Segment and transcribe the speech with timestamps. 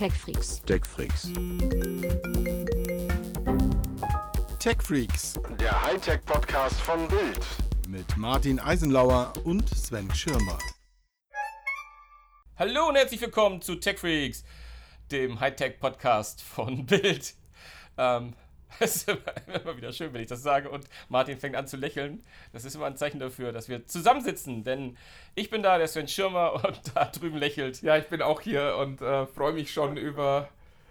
[0.00, 0.62] TechFreaks.
[0.62, 1.30] TechFreaks.
[4.58, 7.46] TechFreaks Der Hightech-Podcast von Bild.
[7.86, 10.56] mit Martin Eisenlauer und Sven Schirmer.
[12.56, 14.42] Hallo und herzlich willkommen zu TechFreaks,
[15.10, 17.34] dem Hightech-Podcast von Bild.
[17.98, 18.32] Ähm,
[18.78, 19.20] es ist immer,
[19.62, 22.22] immer wieder schön, wenn ich das sage und Martin fängt an zu lächeln.
[22.52, 24.96] Das ist immer ein Zeichen dafür, dass wir zusammensitzen, denn
[25.34, 27.82] ich bin da, der Sven Schirmer und da drüben lächelt.
[27.82, 30.48] Ja, ich bin auch hier und äh, freue mich schon über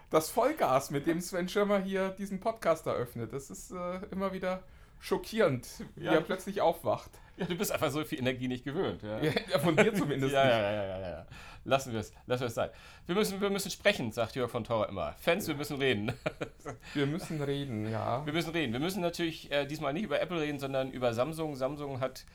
[0.10, 3.32] das Vollgas, mit dem Sven Schirmer hier diesen Podcast eröffnet.
[3.32, 4.64] Das ist äh, immer wieder
[5.00, 6.14] schockierend, wie Ja.
[6.14, 7.11] er plötzlich aufwacht.
[7.39, 9.02] Ja, du bist einfach so viel Energie nicht gewöhnt.
[9.02, 10.54] Ja, Ja, von dir zumindest ja, nicht.
[10.54, 11.25] ja, ja, ja, ja.
[11.66, 12.70] Lassen wir es, lassen wir es sein.
[13.06, 15.14] Wir müssen, wir müssen sprechen, sagt Jörg von Tauer immer.
[15.20, 16.14] Fans, wir müssen reden.
[16.94, 18.25] Wir müssen reden, ja.
[18.25, 18.74] Wir müssen reden.
[18.74, 21.56] Wir müssen natürlich äh, diesmal nicht über Apple reden, sondern über Samsung.
[21.56, 22.25] Samsung hat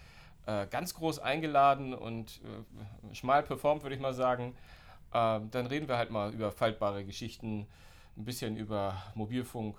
[0.46, 4.54] äh, ganz groß eingeladen und äh, schmal performt, würde ich mal sagen.
[5.12, 7.66] Ähm, dann reden wir halt mal über faltbare Geschichten,
[8.16, 9.76] ein bisschen über Mobilfunk.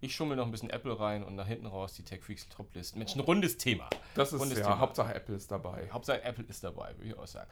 [0.00, 2.96] Ich schummel noch ein bisschen Apple rein und nach hinten raus die TechFreaks Toplist.
[2.96, 3.88] Mensch, ein rundes Thema.
[4.14, 4.78] Das ist Rundes ja, Thema.
[4.78, 5.88] Hauptsache Apple ist dabei.
[5.90, 7.48] Hauptsache Apple ist dabei, würde ich auch sagen.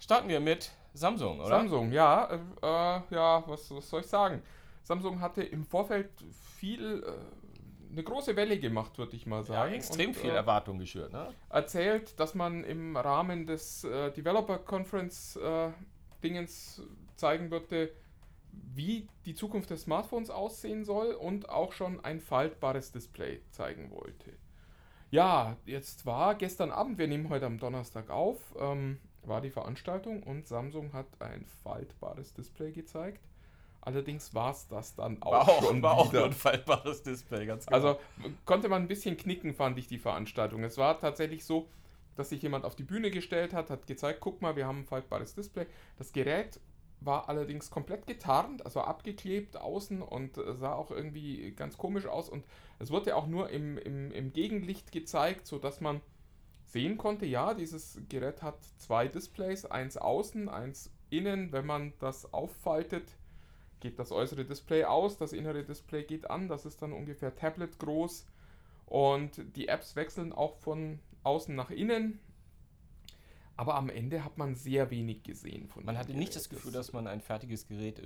[0.00, 1.48] Starten wir mit Samsung, oder?
[1.48, 4.42] Samsung, ja, äh, äh, ja, was, was soll ich sagen?
[4.82, 6.10] Samsung hatte im Vorfeld
[6.56, 9.74] viel, äh, eine große Welle gemacht, würde ich mal Ja, sagen.
[9.74, 11.34] extrem und, viel äh, Erwartung geschürt, ne?
[11.50, 15.70] erzählt, dass man im Rahmen des äh, Developer Conference äh,
[16.22, 16.82] Dingens
[17.16, 17.90] zeigen würde,
[18.74, 24.32] wie die Zukunft des Smartphones aussehen soll und auch schon ein faltbares Display zeigen wollte.
[25.10, 30.22] Ja, jetzt war gestern Abend, wir nehmen heute am Donnerstag auf, ähm, war die Veranstaltung
[30.22, 33.26] und Samsung hat ein faltbares Display gezeigt.
[33.80, 37.46] Allerdings war es das dann auch, War auch, schon war auch nur ein faltbares Display,
[37.46, 37.76] ganz genau.
[37.76, 38.00] Also
[38.44, 40.62] konnte man ein bisschen knicken, fand ich die Veranstaltung.
[40.64, 41.68] Es war tatsächlich so,
[42.16, 44.84] dass sich jemand auf die Bühne gestellt hat, hat gezeigt, guck mal, wir haben ein
[44.84, 45.66] faltbares Display.
[45.96, 46.60] Das Gerät
[47.00, 52.28] war allerdings komplett getarnt, also abgeklebt außen und äh, sah auch irgendwie ganz komisch aus.
[52.28, 52.44] Und
[52.78, 56.00] es wurde auch nur im, im, im Gegenlicht gezeigt, sodass man
[56.64, 61.52] sehen konnte, ja, dieses Gerät hat zwei Displays, eins außen, eins innen.
[61.52, 63.16] Wenn man das auffaltet,
[63.80, 67.78] geht das äußere Display aus, das innere Display geht an, das ist dann ungefähr Tablet
[67.78, 68.26] groß
[68.86, 72.20] und die Apps wechseln auch von außen nach innen.
[73.58, 76.36] Aber am Ende hat man sehr wenig gesehen von Man hatte nicht Gerät.
[76.36, 78.00] das Gefühl, dass man ein fertiges Gerät,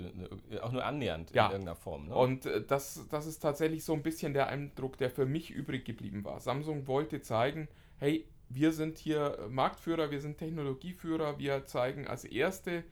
[0.51, 1.47] äh, auch nur annähernd Ja.
[1.47, 2.09] in irgendeiner Form.
[2.09, 2.15] Ne?
[2.15, 5.85] Und äh, das, das ist tatsächlich so ein bisschen der Eindruck, der für mich übrig
[5.85, 6.41] geblieben war.
[6.41, 7.69] Samsung wollte zeigen,
[7.99, 12.83] hey, wir sind hier äh, Marktführer, wir sind Technologieführer, wir zeigen als Erste,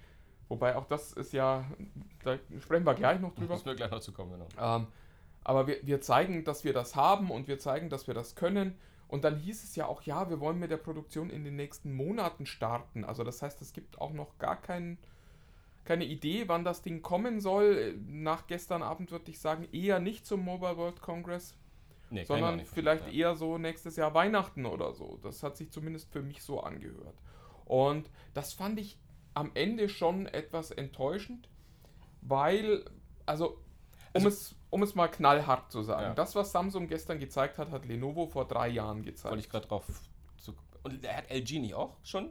[0.50, 1.64] wobei auch das ist ja,
[2.24, 3.54] da sprechen wir gleich noch drüber.
[3.54, 4.76] Müssen wir gleich noch zu kommen, genau.
[4.76, 4.86] Ähm,
[5.44, 8.74] aber wir, wir zeigen, dass wir das haben und wir zeigen, dass wir das können.
[9.10, 11.92] Und dann hieß es ja auch, ja, wir wollen mit der Produktion in den nächsten
[11.92, 13.04] Monaten starten.
[13.04, 14.98] Also das heißt, es gibt auch noch gar kein,
[15.84, 17.98] keine Idee, wann das Ding kommen soll.
[18.06, 21.56] Nach gestern Abend würde ich sagen, eher nicht zum Mobile World Congress,
[22.10, 25.18] Nee, sondern vielleicht vorstellen, eher so nächstes Jahr Weihnachten oder so.
[25.22, 27.16] Das hat sich zumindest für mich so angehört.
[27.64, 28.96] Und das fand ich
[29.34, 31.48] am Ende schon etwas enttäuschend,
[32.20, 32.84] weil,
[33.26, 33.58] also,
[34.12, 36.14] um, Also- es, um es mal knallhart zu sagen, Ja.
[36.14, 39.04] das, was Samsung gestern gezeigt hat, hat Lenovo vor drei Jahren ja.
[39.10, 39.30] gezeigt.
[39.32, 39.84] Wollte ich gerade drauf
[40.38, 40.54] zu.
[40.82, 42.30] Und er hat LG nicht auch schon?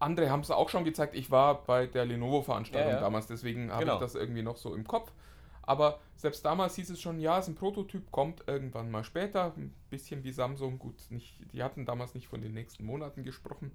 [0.00, 1.14] Andere haben es auch schon gezeigt.
[1.14, 3.00] Ich war bei der Lenovo-Veranstaltung Ja, ja.
[3.00, 3.94] damals, deswegen habe Genau.
[3.94, 5.10] ich das irgendwie noch so im Kopf.
[5.62, 9.52] Aber selbst damals hieß es schon, ja, es ist ein Prototyp, kommt irgendwann mal später.
[9.56, 13.72] Ein bisschen wie Samsung, gut, nicht, die hatten damals nicht von den nächsten Monaten gesprochen.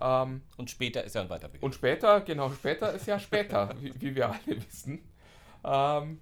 [0.00, 1.62] Ähm, Und später ist er ein weiter Weg.
[1.62, 5.00] und später, genau, später ist ja später, wie, wie wir alle wissen.
[5.64, 6.20] Ähm,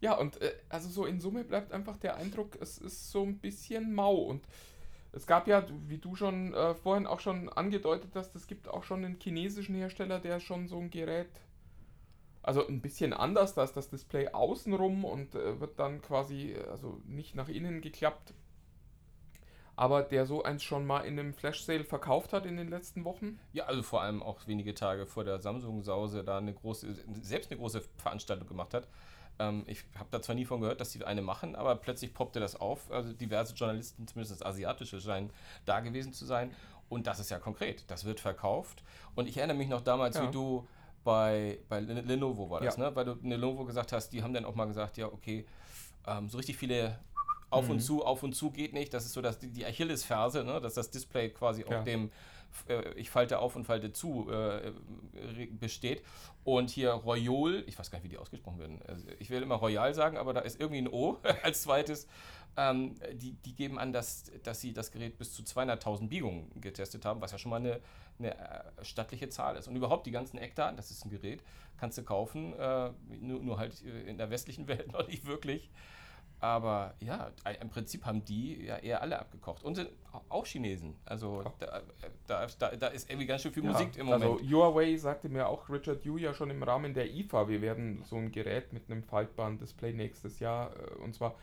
[0.00, 3.38] ja, und äh, also so in Summe bleibt einfach der Eindruck, es ist so ein
[3.38, 4.14] bisschen mau.
[4.14, 4.46] Und
[5.12, 8.84] es gab ja, wie du schon äh, vorhin auch schon angedeutet hast, es gibt auch
[8.84, 11.30] schon einen chinesischen Hersteller, der schon so ein Gerät,
[12.42, 16.64] also ein bisschen anders, da ist das Display außenrum und äh, wird dann quasi, äh,
[16.68, 18.32] also nicht nach innen geklappt.
[19.76, 23.38] Aber der so eins schon mal in einem Flash-Sale verkauft hat in den letzten Wochen.
[23.52, 27.58] Ja, also vor allem auch wenige Tage vor der Samsung-Sause da eine große, selbst eine
[27.58, 28.88] große Veranstaltung gemacht hat.
[29.40, 32.38] Ähm, ich habe da zwar nie von gehört, dass sie eine machen, aber plötzlich poppte
[32.38, 32.90] das auf.
[32.92, 35.30] Also diverse Journalisten, zumindest asiatische, scheinen
[35.64, 36.52] da gewesen zu sein.
[36.88, 37.84] Und das ist ja konkret.
[37.90, 38.82] Das wird verkauft.
[39.14, 40.28] Und ich erinnere mich noch damals, Ja.
[40.28, 40.66] wie du
[41.04, 42.90] bei, bei Len- Lenovo war das, Ja.
[42.90, 42.96] ne?
[42.96, 45.46] Weil du Lenovo gesagt hast, die haben dann auch mal gesagt, ja, okay,
[46.06, 46.98] ähm, so richtig viele
[47.48, 47.70] auf Mhm.
[47.72, 48.92] und zu, auf und zu geht nicht.
[48.92, 50.60] Das ist so dass die, die Achillesferse, ne?
[50.60, 51.78] dass das Display quasi Ja.
[51.78, 52.10] auf dem
[52.68, 54.72] äh, ich falte auf und falte zu äh,
[55.50, 56.02] besteht.
[56.44, 58.80] Und hier Royol, ich weiß gar nicht, wie die ausgesprochen werden.
[58.86, 62.06] Also ich will immer Royal sagen, aber da ist irgendwie ein O als zweites.
[62.56, 67.04] Ähm, die, die geben an, dass, dass sie das Gerät bis zu 200.000 Biegungen getestet
[67.04, 67.80] haben, was ja schon mal eine,
[68.18, 69.68] eine äh, stattliche Zahl ist.
[69.68, 71.42] Und überhaupt die ganzen Eckdaten, das ist ein Gerät,
[71.78, 75.70] kannst du kaufen, äh, nur, nur halt in der westlichen Welt noch nicht wirklich.
[76.40, 79.62] Aber ja, im Prinzip haben die ja eher alle abgekocht.
[79.62, 79.90] Und sind
[80.30, 80.96] auch Chinesen.
[81.04, 81.82] Also da,
[82.26, 84.24] da, da, da ist irgendwie ganz schön viel ja, Musik im Moment.
[84.24, 88.02] Also Huawei sagte mir auch Richard Yu ja schon im Rahmen der IFA, wir werden
[88.04, 91.34] so ein Gerät mit einem faltbaren Display nächstes Jahr, äh, und zwar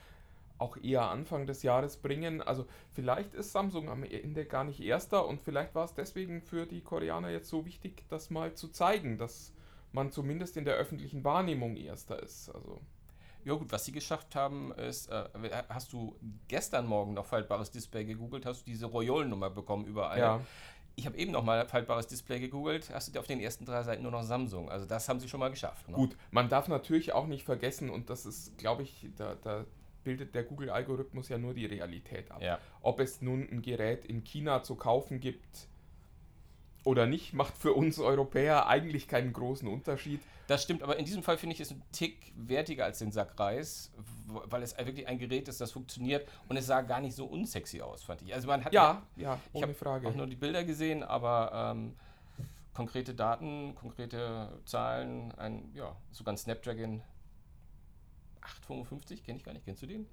[0.57, 2.41] auch eher Anfang des Jahres bringen.
[2.41, 6.65] Also vielleicht ist Samsung am Ende gar nicht erster und vielleicht war es deswegen für
[6.65, 9.53] die Koreaner jetzt so wichtig, das mal zu zeigen, dass
[9.91, 12.49] man zumindest in der öffentlichen Wahrnehmung erster ist.
[12.49, 12.81] Also
[13.47, 15.23] ja gut, was sie geschafft haben, ist, äh,
[15.69, 20.19] hast du gestern Morgen noch faltbares Display gegoogelt, hast du diese Royal-Nummer bekommen überall.
[20.19, 20.41] Ja.
[20.97, 24.03] Ich habe eben noch mal faltbares Display gegoogelt, hast du auf den ersten drei Seiten
[24.03, 24.69] nur noch Samsung.
[24.69, 25.87] Also das haben sie schon mal geschafft.
[25.87, 25.95] Ne?
[25.95, 29.63] Gut, man darf natürlich auch nicht vergessen, und das ist, glaube ich, da, da
[30.03, 32.41] bildet der Google-Algorithmus ja nur die Realität ab.
[32.41, 32.59] Ja.
[32.81, 35.69] Ob es nun ein Gerät in China zu kaufen gibt,
[36.83, 40.21] oder nicht, macht für uns Europäer eigentlich keinen großen Unterschied.
[40.47, 43.37] Das stimmt, aber in diesem Fall finde ich es ein Tick wertiger als den Sack
[43.37, 43.91] Reis,
[44.27, 47.81] weil es wirklich ein Gerät ist, das funktioniert und es sah gar nicht so unsexy
[47.81, 48.33] aus, fand ich.
[48.33, 49.75] Also man hat ja, ja, ich habe
[50.07, 51.93] auch nur die Bilder gesehen, aber ähm,
[52.73, 57.01] konkrete Daten, konkrete Zahlen, ein ja sogar ein Snapdragon
[58.41, 59.65] 855 kenne ich gar nicht.
[59.65, 60.07] Kennst du den?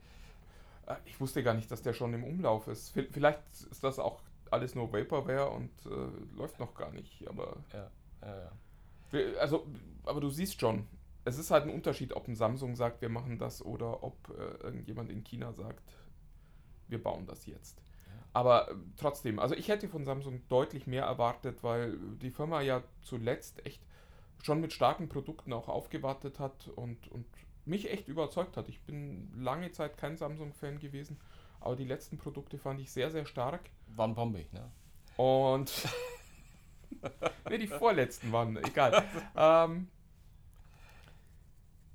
[0.87, 2.93] Äh, ich wusste gar nicht, dass der schon im Umlauf ist.
[3.13, 3.41] Vielleicht
[3.71, 4.21] ist das auch
[4.55, 7.57] alles nur Vaporware und äh, läuft noch gar nicht, aber.
[7.73, 7.91] Ja,
[8.23, 8.51] ja, ja.
[9.39, 9.67] Also,
[10.05, 10.89] aber du siehst schon,
[11.25, 14.65] es ist halt ein Unterschied, ob ein Samsung sagt, wir machen das oder ob äh,
[14.65, 15.97] irgendjemand in China sagt,
[16.89, 17.81] wir bauen das jetzt.
[18.33, 22.83] Aber äh, trotzdem, also ich hätte von Samsung deutlich mehr erwartet, weil die Firma ja
[23.03, 23.83] zuletzt echt
[24.43, 27.27] schon mit starken Produkten auch aufgewartet hat und, und
[27.67, 28.69] mich echt überzeugt hat.
[28.69, 31.19] Ich bin lange Zeit kein Samsung-Fan gewesen
[31.65, 33.63] aber die letzten Produkte fand ich sehr, sehr stark.
[33.97, 34.71] Waren bombig, ne?
[35.17, 35.73] Und.
[37.49, 39.03] ne, die vorletzten waren, egal.
[39.37, 39.89] ähm,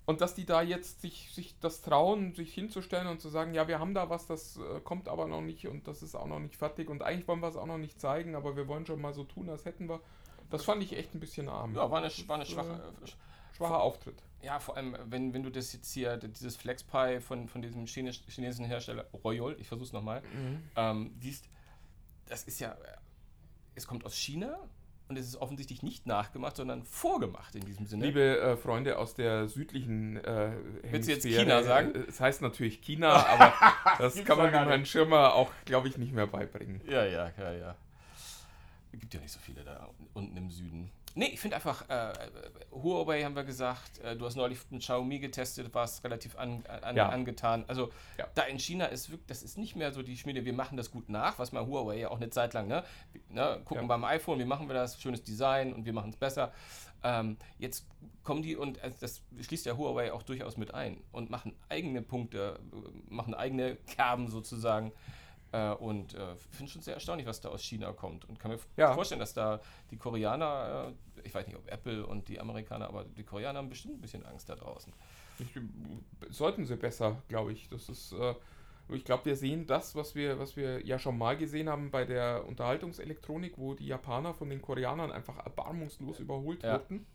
[0.08, 3.68] und dass die da jetzt sich, sich das trauen, sich hinzustellen und zu sagen, ja,
[3.68, 6.40] wir haben da was, das äh, kommt aber noch nicht und das ist auch noch
[6.40, 9.00] nicht fertig und eigentlich wollen wir es auch noch nicht zeigen, aber wir wollen schon
[9.00, 10.02] mal so tun, als hätten wir.
[10.50, 11.76] Das fand ich echt ein bisschen arm.
[11.76, 13.08] Ja, war eine, war eine schwache, äh,
[13.60, 14.24] schwacher Auftritt.
[14.42, 18.22] Ja, vor allem, wenn, wenn du das jetzt hier, dieses FlexPi von, von diesem Chines,
[18.28, 20.64] chinesischen Hersteller, Royol, ich versuch's nochmal, mhm.
[20.76, 21.50] ähm, siehst,
[22.28, 22.78] das ist ja,
[23.76, 24.58] es kommt aus China
[25.10, 28.06] und es ist offensichtlich nicht nachgemacht, sondern vorgemacht in diesem Sinne.
[28.06, 30.52] Liebe äh, Freunde aus der südlichen äh,
[30.84, 31.96] Willst du jetzt China sagen?
[31.96, 33.54] Äh, es heißt natürlich China, aber
[33.98, 36.80] das kann man dem Herrn Schirmer auch, glaube ich, nicht mehr beibringen.
[36.88, 37.76] Ja, ja, ja, ja.
[38.92, 40.92] Es gibt ja nicht so viele da unten im Süden.
[41.16, 42.14] Nee, ich finde einfach, äh,
[42.72, 46.96] Huawei haben wir gesagt, äh, du hast neulich mit Xiaomi getestet, warst relativ an, an,
[46.96, 47.10] ja.
[47.10, 47.66] angetan.
[47.68, 48.28] Also ja.
[48.36, 50.92] da in China ist wirklich, das ist nicht mehr so die Schmiede, wir machen das
[50.92, 52.84] gut nach, was mal Huawei ja auch eine Zeit lang, ne?
[53.30, 53.88] ne gucken ja.
[53.88, 56.54] beim iPhone, wie machen wir das, schönes Design und wir machen es besser.
[57.04, 57.86] Ähm, jetzt
[58.24, 62.02] kommen die und also das schließt ja Huawei auch durchaus mit ein und machen eigene
[62.02, 62.60] Punkte,
[63.08, 64.92] machen eigene Kerben sozusagen.
[65.52, 68.28] Äh, und äh, finde schon sehr erstaunlich, was da aus China kommt.
[68.30, 68.94] Und kann mir ja.
[68.94, 69.60] vorstellen, dass da
[69.90, 70.94] die Koreaner,
[71.24, 74.02] äh, ich weiß nicht, ob Apple und die Amerikaner, aber die Koreaner haben bestimmt ein
[74.02, 74.94] bisschen Angst da draußen.
[75.40, 75.48] Ich,
[76.30, 77.68] sollten sie besser, glaube ich.
[77.70, 78.36] Das ist, äh,
[78.90, 82.06] ich glaube, wir sehen das, was wir, was wir ja schon mal gesehen haben bei
[82.06, 86.74] der Unterhaltungselektronik, wo die Japaner von den Koreanern einfach erbarmungslos überholt ja.
[86.74, 87.08] wurden.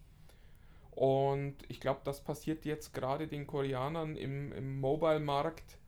[0.91, 5.79] Und ich glaube, das passiert jetzt gerade den Koreanern im, im Mobile-Markt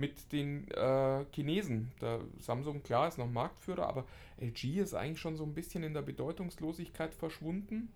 [0.00, 1.92] mit den äh, Chinesen.
[2.00, 4.06] Der Samsung, klar, ist noch Marktführer, aber
[4.40, 7.92] LG ist eigentlich schon so ein bisschen in der Bedeutungslosigkeit verschwunden.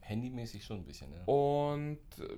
[0.00, 1.24] Handymäßig schon ein bisschen, ja.
[1.24, 2.36] Und äh,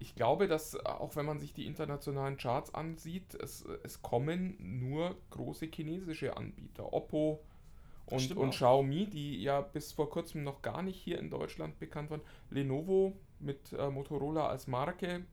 [0.00, 5.16] ich glaube, dass auch wenn man sich die internationalen Charts ansieht, es, es kommen nur
[5.30, 6.92] große chinesische Anbieter.
[6.92, 7.40] Oppo
[8.06, 12.10] und, und Xiaomi, die ja bis vor kurzem noch gar nicht hier in Deutschland bekannt
[12.10, 12.22] waren.
[12.50, 15.24] Lenovo mit äh, Motorola als Marke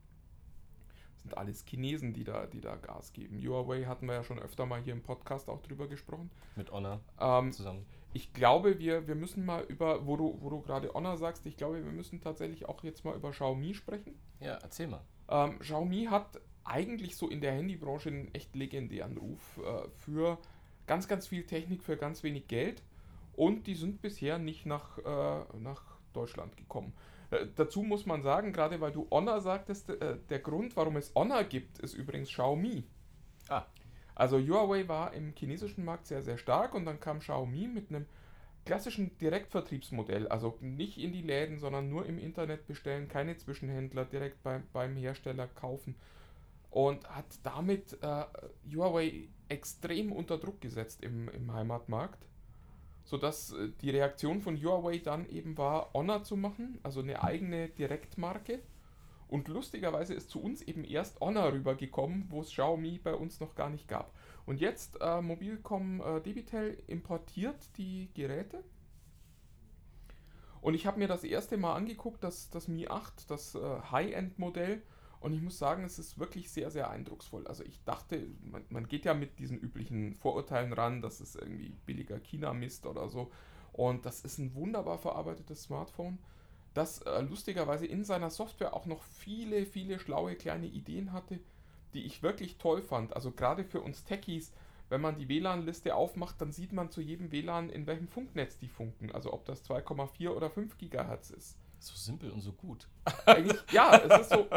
[1.25, 3.41] sind alles Chinesen, die da, die da Gas geben.
[3.43, 6.29] Huawei hatten wir ja schon öfter mal hier im Podcast auch drüber gesprochen.
[6.55, 7.85] Mit Honor ähm, zusammen.
[8.13, 11.57] Ich glaube, wir, wir müssen mal über, wo du, wo du gerade Honor sagst, ich
[11.57, 14.13] glaube, wir müssen tatsächlich auch jetzt mal über Xiaomi sprechen.
[14.39, 15.01] Ja, erzähl mal.
[15.27, 20.37] Ähm, Xiaomi hat eigentlich so in der Handybranche einen echt legendären Ruf äh, für
[20.85, 22.83] ganz, ganz viel Technik für ganz wenig Geld.
[23.33, 25.81] Und die sind bisher nicht nach, äh, nach
[26.13, 26.93] Deutschland gekommen.
[27.31, 31.13] Äh, dazu muss man sagen, gerade weil du Honor sagtest, äh, der Grund, warum es
[31.15, 32.83] Honor gibt, ist übrigens Xiaomi.
[33.49, 33.65] Ah.
[34.15, 38.05] Also Huawei war im chinesischen Markt sehr, sehr stark und dann kam Xiaomi mit einem
[38.65, 44.41] klassischen Direktvertriebsmodell, also nicht in die Läden, sondern nur im Internet bestellen, keine Zwischenhändler, direkt
[44.41, 45.95] beim, beim Hersteller kaufen
[46.71, 48.25] und hat damit äh,
[48.73, 52.25] Huawei extrem unter Druck gesetzt im, im Heimatmarkt,
[53.05, 57.69] sodass äh, die Reaktion von Huawei dann eben war, Honor zu machen, also eine eigene
[57.69, 58.59] Direktmarke.
[59.27, 63.55] Und lustigerweise ist zu uns eben erst Honor rübergekommen, wo es Xiaomi bei uns noch
[63.55, 64.13] gar nicht gab.
[64.45, 68.63] Und jetzt äh, Mobilcom äh, Debitel importiert die Geräte.
[70.61, 73.59] Und ich habe mir das erste Mal angeguckt, das, das Mi 8, das äh,
[73.91, 74.81] High-End-Modell.
[75.19, 77.47] Und ich muss sagen, es ist wirklich sehr, sehr eindrucksvoll.
[77.47, 81.73] Also ich dachte, man, man geht ja mit diesen üblichen Vorurteilen ran, dass es irgendwie
[81.85, 83.31] billiger China-Mist oder so.
[83.73, 86.17] Und das ist ein wunderbar verarbeitetes Smartphone,
[86.75, 91.39] das äh, lustigerweise in seiner Software auch noch viele, viele schlaue kleine Ideen hatte,
[91.93, 93.15] die ich wirklich toll fand.
[93.15, 94.51] Also gerade für uns Techies,
[94.89, 98.67] wenn man die WLAN-Liste aufmacht, dann sieht man zu jedem WLAN, in welchem Funknetz die
[98.67, 99.11] funken.
[99.11, 101.57] Also ob das 2,4 oder 5 Gigahertz ist.
[101.79, 102.87] So simpel und so gut.
[103.25, 104.47] Eigentlich, ja, es ist so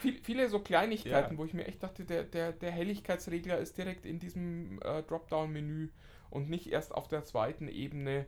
[0.00, 1.38] viel, viele so Kleinigkeiten, Ja.
[1.38, 5.88] wo ich mir echt dachte, der, der, der Helligkeitsregler ist direkt in diesem äh, Dropdown-Menü
[6.30, 8.26] und nicht erst auf der zweiten Ebene.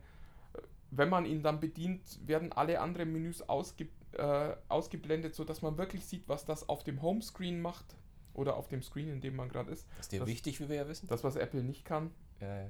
[0.90, 6.06] Wenn man ihn dann bedient, werden alle anderen Menüs ausge, äh, ausgeblendet, sodass man wirklich
[6.06, 7.96] sieht, was das auf dem Homescreen macht
[8.32, 9.86] oder auf dem Screen, in dem man gerade ist.
[9.96, 11.06] Das ist dir Das- wichtig, wie wir ja wissen.
[11.08, 12.10] Das, was Apple nicht kann.
[12.40, 12.68] Ja, ja.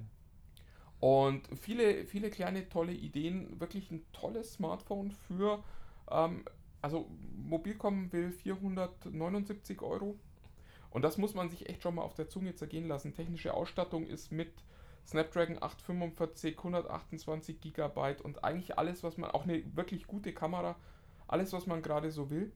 [1.00, 3.61] Und viele, viele kleine tolle Ideen.
[3.61, 5.62] Wirklich ein tolles Smartphone für,
[6.11, 6.45] ähm,
[6.83, 10.19] also Mobilcom will 479 Euro.
[10.90, 13.14] Und das muss man sich echt schon mal auf der Zunge zergehen lassen.
[13.14, 14.52] Technische Ausstattung ist mit
[15.07, 20.76] Snapdragon 845, 128 GB und eigentlich alles, was man, auch eine wirklich gute Kamera,
[21.26, 22.52] alles, was man gerade so will,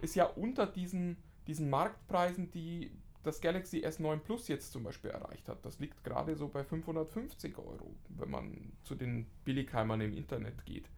[0.00, 1.16] ist ja unter diesen,
[1.46, 2.90] diesen Marktpreisen, die
[3.26, 5.64] das Galaxy S9 Plus jetzt zum Beispiel erreicht hat.
[5.64, 10.88] Das liegt gerade so bei 550 Euro, wenn man zu den Billigheimern im Internet geht.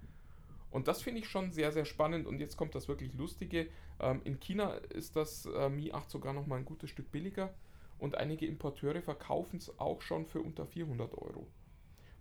[0.70, 2.26] Und das finde ich schon sehr, sehr spannend.
[2.26, 3.68] Und jetzt kommt das wirklich Lustige.
[4.00, 7.54] Ähm, in China ist das äh, Mi 8 sogar noch mal ein gutes Stück billiger.
[7.98, 11.48] Und einige Importeure verkaufen es auch schon für unter 400 Euro.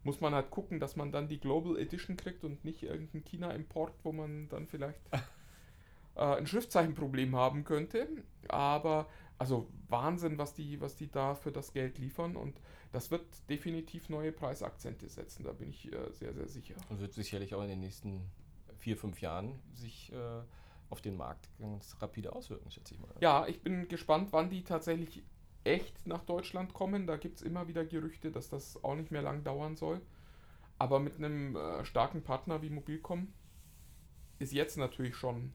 [0.04, 3.94] Muss man halt gucken, dass man dann die Global Edition kriegt und nicht irgendeinen China-Import,
[4.04, 5.02] wo man dann vielleicht
[6.16, 8.08] äh, ein Schriftzeichenproblem haben könnte.
[8.48, 9.08] Aber
[9.38, 12.36] also Wahnsinn, was die, was die da für das Geld liefern.
[12.36, 12.60] Und
[12.92, 15.44] das wird definitiv neue Preisakzente setzen.
[15.44, 16.76] Da bin ich äh, sehr, sehr sicher.
[16.90, 18.22] Und wird sicherlich auch in den nächsten
[18.78, 20.42] vier, fünf Jahren sich äh,
[20.90, 23.14] auf den Markt ganz rapide auswirken, schätze ich mal.
[23.20, 25.24] Ja, ich bin gespannt, wann die tatsächlich
[25.64, 27.08] echt nach Deutschland kommen.
[27.08, 30.02] Da gibt es immer wieder Gerüchte, dass das auch nicht mehr lang dauern soll.
[30.80, 33.34] Aber mit einem äh, starken Partner wie Mobilcom
[34.40, 35.54] ist jetzt natürlich schon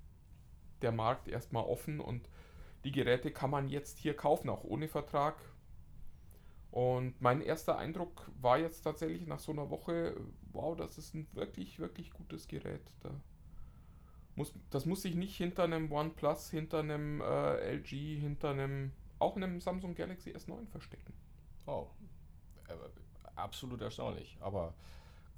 [0.83, 2.29] der Markt erstmal offen und
[2.85, 5.37] die Geräte kann man jetzt hier kaufen, auch ohne Vertrag.
[6.71, 10.17] Und mein erster Eindruck war jetzt tatsächlich nach so einer Woche,
[10.53, 12.81] wow, das ist ein wirklich, wirklich gutes Gerät.
[13.01, 13.11] Da
[14.37, 19.37] muss, das muss sich nicht hinter einem OnePlus, hinter einem äh, LG, hinter einem, auch
[19.37, 21.13] einem Samsung Galaxy S9 verstecken.
[21.67, 21.89] Oh,
[22.69, 22.75] äh,
[23.37, 24.39] absolut erstaunlich.
[24.41, 24.75] Aber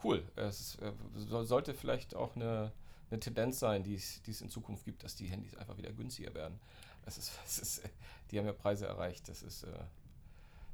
[0.04, 0.22] cool.
[0.36, 2.72] Es äh, so, sollte vielleicht auch eine,
[3.10, 6.60] eine Tendenz sein, die es in Zukunft gibt, dass die Handys einfach wieder günstiger werden.
[7.04, 7.90] Das ist, das ist,
[8.30, 9.28] die haben ja Preise erreicht.
[9.28, 9.68] Das ist äh,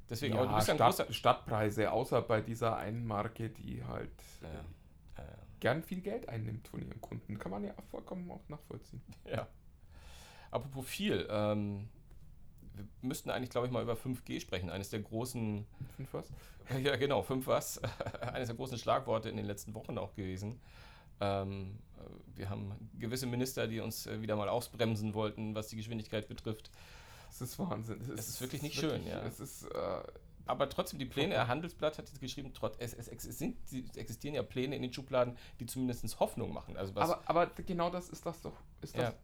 [0.09, 0.37] deswegen.
[0.37, 1.13] aber du bist ja ein Stadt, großer.
[1.13, 4.11] Stadtpreise, außer bei dieser einen Marke, die halt
[4.43, 4.53] Ja, äh,
[5.27, 7.39] ja, gern viel Geld einnimmt von ihren Kunden.
[7.39, 9.03] Kann man ja vollkommen auch nachvollziehen.
[9.31, 9.47] ja.
[10.51, 11.29] Apropos viel.
[11.31, 11.89] Ähm,
[12.75, 14.71] wir müssten eigentlich, glaube ich, mal über 5G sprechen.
[14.71, 16.33] Eines der großen Fünf was?
[16.83, 17.81] Ja, genau, fünf was.
[18.21, 20.61] Eines der großen Schlagworte in den letzten Wochen auch gewesen.
[21.21, 21.90] Ähm, äh,
[22.35, 26.71] wir haben gewisse Minister, die uns äh, wieder mal ausbremsen wollten, was die Geschwindigkeit betrifft.
[27.29, 28.01] Es ist Wahnsinn.
[28.17, 29.23] Es ist wirklich nicht schön, ja.
[29.23, 30.03] Es ist, äh,
[30.47, 33.97] Aber trotzdem, die Pläne, der Handelsblatt hat jetzt geschrieben, trotz, es, es, es, sind, es
[33.97, 36.77] existieren ja Pläne in den Schubladen, die zumindest Hoffnung machen.
[36.77, 39.15] Also was, aber, aber genau das ist das doch, ist das Ja.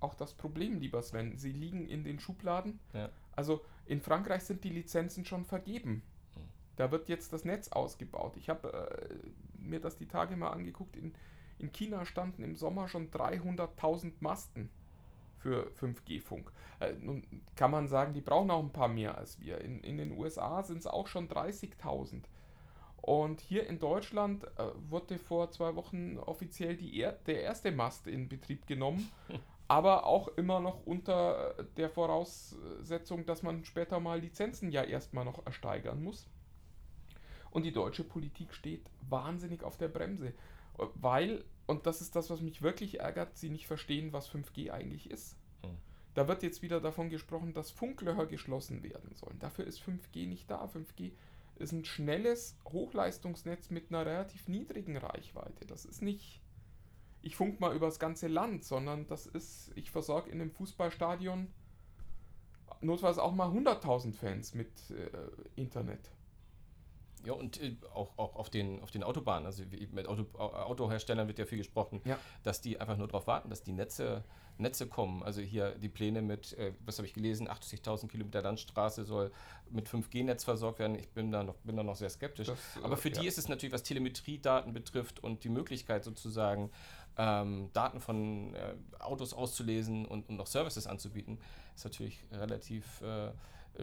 [0.00, 1.36] auch das Problem, lieber Sven.
[1.36, 2.80] Sie liegen in den Schubladen.
[2.94, 3.10] Ja.
[3.32, 6.02] Also in Frankreich sind die Lizenzen schon vergeben.
[6.34, 6.42] Hm.
[6.76, 8.36] Da wird jetzt das Netz ausgebaut.
[8.36, 9.14] Ich habe äh,
[9.58, 10.96] mir das die Tage mal angeguckt.
[10.96, 11.14] In,
[11.62, 14.68] in China standen im Sommer schon 300.000 Masten
[15.38, 16.52] für 5G-Funk.
[16.80, 17.24] Äh, nun
[17.56, 19.60] kann man sagen, die brauchen auch ein paar mehr als wir.
[19.60, 22.22] In, in den USA sind es auch schon 30.000.
[23.00, 28.06] Und hier in Deutschland äh, wurde vor zwei Wochen offiziell die er der erste Mast
[28.06, 29.10] in Betrieb genommen,
[29.68, 35.24] aber auch immer noch unter äh, der Voraussetzung, dass man später mal Lizenzen ja erstmal
[35.24, 36.28] noch ersteigern muss.
[37.50, 40.32] Und die deutsche Politik steht wahnsinnig auf der Bremse,
[40.94, 45.10] weil, und das ist das, was mich wirklich ärgert, sie nicht verstehen, was 5G eigentlich
[45.10, 45.36] ist.
[45.62, 45.76] Hm.
[46.14, 49.38] Da wird jetzt wieder davon gesprochen, dass Funklöcher geschlossen werden sollen.
[49.38, 50.64] Dafür ist 5G nicht da.
[50.64, 51.12] 5G
[51.56, 55.66] ist ein schnelles Hochleistungsnetz mit einer relativ niedrigen Reichweite.
[55.66, 56.40] Das ist nicht,
[57.22, 61.48] ich funk mal übers ganze Land, sondern das ist, ich versorge in einem Fußballstadion
[62.80, 65.10] notfalls auch mal 100.000 Fans mit äh,
[65.60, 66.10] Internet.
[67.24, 69.62] Ja, und äh, auch, auch auf, den, auf den Autobahnen, also
[69.92, 72.18] mit Auto, Autoherstellern wird ja viel gesprochen, Ja.
[72.42, 74.24] dass die einfach nur darauf warten, dass die Netze,
[74.58, 75.22] Netze kommen.
[75.22, 79.30] Also hier die Pläne mit, äh, was habe ich gelesen, 80.000 Kilometer Landstraße soll
[79.70, 80.96] mit 5G-Netz versorgt werden.
[80.98, 82.48] Ich bin da noch, bin da noch sehr skeptisch.
[82.48, 83.28] Das, äh, Aber für die ja.
[83.28, 86.70] ist es natürlich, was Telemetriedaten betrifft und die Möglichkeit sozusagen,
[87.18, 91.38] ähm, Daten von äh, Autos auszulesen und, und noch Services anzubieten,
[91.74, 93.30] ist natürlich relativ äh,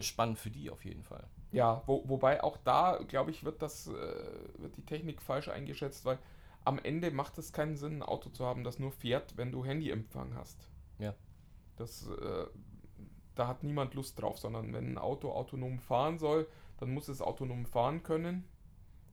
[0.02, 1.24] spannend für die auf jeden Fall.
[1.52, 3.92] Ja, wo, wobei auch da, glaube ich, wird das, äh,
[4.58, 6.18] wird die Technik falsch eingeschätzt, weil
[6.64, 9.64] am Ende macht es keinen Sinn, ein Auto zu haben, das nur fährt, wenn du
[9.64, 10.68] Handyempfang hast.
[10.98, 11.14] Ja.
[11.76, 12.46] Das, äh,
[13.34, 16.46] da hat niemand Lust drauf, sondern wenn ein Auto autonom fahren soll,
[16.78, 18.44] dann muss es autonom fahren können.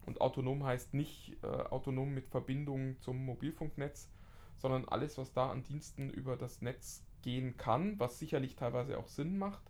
[0.06, 4.10] Und autonom heißt nicht äh, autonom mit Verbindung zum Mobilfunknetz,
[4.58, 9.08] sondern alles, was da an Diensten über das Netz gehen kann, was sicherlich teilweise auch
[9.08, 9.64] Sinn macht,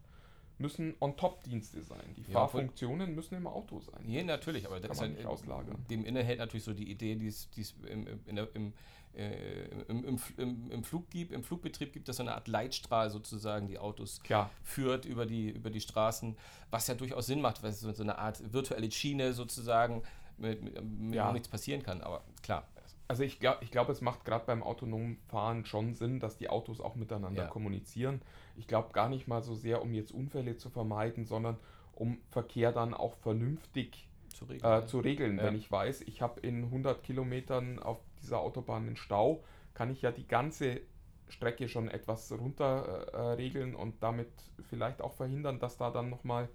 [0.59, 2.13] müssen On-Top-Dienste sein.
[2.15, 4.07] Die Ja, obwohl- Funktionen müssen im Auto sein.
[4.07, 5.77] Ja, natürlich, aber das kann ist nicht auslagern.
[5.89, 8.73] Dem inne hält natürlich so die Idee, die es die es im, der, im,
[9.13, 13.67] äh, im, im, im, Flug gibt, im Flugbetrieb gibt es so eine Art Leitstrahl sozusagen,
[13.67, 16.35] die Autos Klar, führt über die, über die Straßen,
[16.69, 20.03] was ja durchaus Sinn macht, weil es so, eine Art virtuelle Schiene sozusagen,
[20.37, 21.31] mit, mit, mit Ja.
[21.31, 22.01] nichts passieren kann.
[22.01, 22.67] Aber klar,
[23.09, 26.49] Also ich glaube, ich glaub, es macht gerade beim autonomen Fahren schon Sinn, dass die
[26.49, 27.49] Autos auch miteinander Ja.
[27.49, 28.21] kommunizieren.
[28.55, 31.57] Ich glaube gar nicht mal so sehr, um jetzt Unfälle zu vermeiden, sondern
[31.93, 34.83] um Verkehr dann auch vernünftig zu regeln.
[34.83, 35.37] äh, zu regeln.
[35.37, 35.45] Ja.
[35.45, 40.01] Wenn ich weiß, ich habe in 100 Kilometern auf dieser Autobahn einen Stau, kann ich
[40.01, 40.81] ja die ganze
[41.29, 44.29] Strecke schon etwas runter äh, regeln und damit
[44.69, 46.49] vielleicht auch verhindern, dass da dann nochmal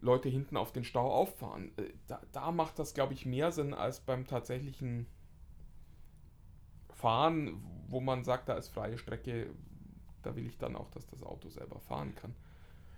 [0.00, 1.72] Leute hinten auf den Stau auffahren.
[1.78, 5.06] Äh, Da, da macht das, glaube ich, mehr Sinn als beim tatsächlichen
[7.02, 9.50] Fahren, wo man sagt, da ist freie Strecke,
[10.22, 12.34] da will ich dann auch, dass das Auto selber fahren kann.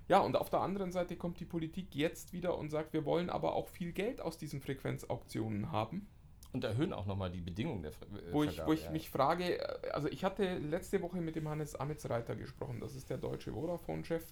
[0.09, 3.31] Ja, und auf der anderen Seite kommt die Politik jetzt wieder und sagt, wir wollen
[3.31, 6.07] aber auch viel Geld aus diesen Frequenzauktionen haben.
[6.53, 8.91] Und erhöhen auch nochmal die Bedingungen der Ver äh, Wo ich, wo ich ja.
[8.91, 13.11] mich frage, äh, also ich hatte letzte Woche mit dem Hannes Amitsreiter gesprochen, das ist
[13.11, 14.25] der deutsche Vodafone-Chef.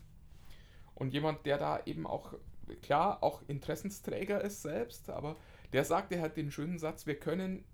[0.94, 2.34] Und jemand, der da eben auch,
[2.82, 5.36] klar, auch Interessensträger ist selbst, aber
[5.72, 7.64] der sagte halt den schönen Satz, wir können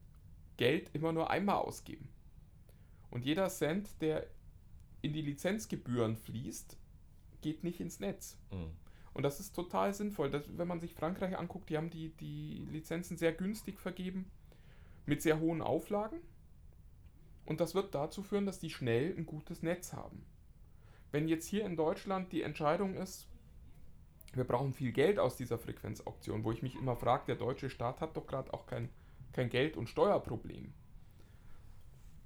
[0.58, 2.08] Geld immer nur einmal ausgeben.
[3.10, 4.26] Und jeder Cent, der
[5.00, 6.76] in die Lizenzgebühren fließt,
[7.40, 8.36] geht nicht ins Netz.
[8.50, 8.72] Mhm.
[9.14, 10.30] Und das ist total sinnvoll.
[10.30, 14.30] Das, wenn man sich Frankreich anguckt, die haben die, die Lizenzen sehr günstig vergeben,
[15.06, 16.20] mit sehr hohen Auflagen.
[17.46, 20.24] Und das wird dazu führen, dass die schnell ein gutes Netz haben.
[21.10, 23.26] Wenn jetzt hier in Deutschland die Entscheidung ist,
[24.34, 28.00] wir brauchen viel Geld aus dieser Frequenzauktion, wo ich mich immer frage, der deutsche Staat
[28.00, 28.90] hat doch gerade auch kein,
[29.32, 30.72] kein Geld- und Steuerproblem.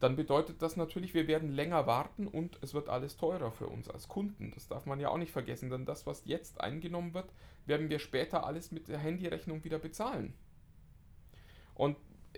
[0.00, 3.88] Dann bedeutet das natürlich, wir werden länger warten und es wird alles teurer für uns
[3.88, 4.50] als Kunden.
[4.52, 7.32] Das darf man ja auch nicht vergessen, denn das, was jetzt eingenommen wird,
[7.66, 10.34] werden wir später alles mit der Handyrechnung wieder bezahlen.
[11.74, 11.96] Und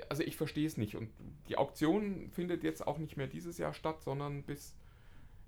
[0.09, 0.96] also ich verstehe es nicht.
[0.96, 1.11] Und
[1.48, 4.77] die Auktion findet jetzt auch nicht mehr dieses Jahr statt, sondern bis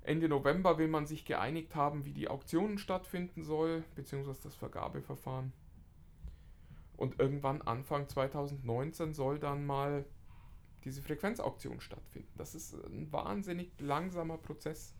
[0.02, 5.52] Ende November will man sich geeinigt haben, wie die Auktionen stattfinden soll, beziehungsweise das Vergabeverfahren.
[6.96, 10.04] Und irgendwann Anfang 2019 soll dann mal
[10.85, 12.32] diese Frequenzauktion stattfinden.
[12.37, 14.94] Das ist ein wahnsinnig langsamer Prozess.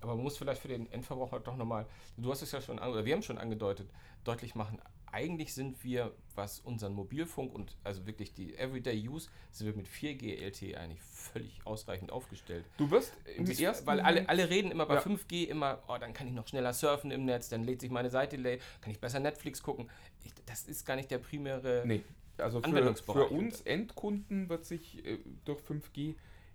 [0.00, 1.86] Aber man muss vielleicht für den Endverbraucher doch nochmal,
[2.16, 3.90] du hast es ja schon, oder wir haben schon angedeutet,
[4.24, 4.80] deutlich machen,
[5.12, 9.86] eigentlich sind wir, was unseren Mobilfunk und also wirklich die Everyday Use, sind wir mit
[9.86, 12.64] 4G LTE eigentlich völlig ausreichend aufgestellt.
[12.78, 15.00] Du wirst im Dies- ersten weil alle, alle reden immer bei Ja.
[15.02, 18.08] 5G immer, oh, dann kann ich noch schneller surfen im Netz, dann lädt sich meine
[18.10, 18.38] Seite,
[18.80, 19.90] kann ich besser Netflix gucken.
[20.24, 21.82] Ich, das ist gar nicht der primäre.
[21.86, 22.02] Nee,
[22.38, 23.28] also für, Anwendungsbereich.
[23.28, 26.14] für uns Endkunden wird sich äh, durch 5G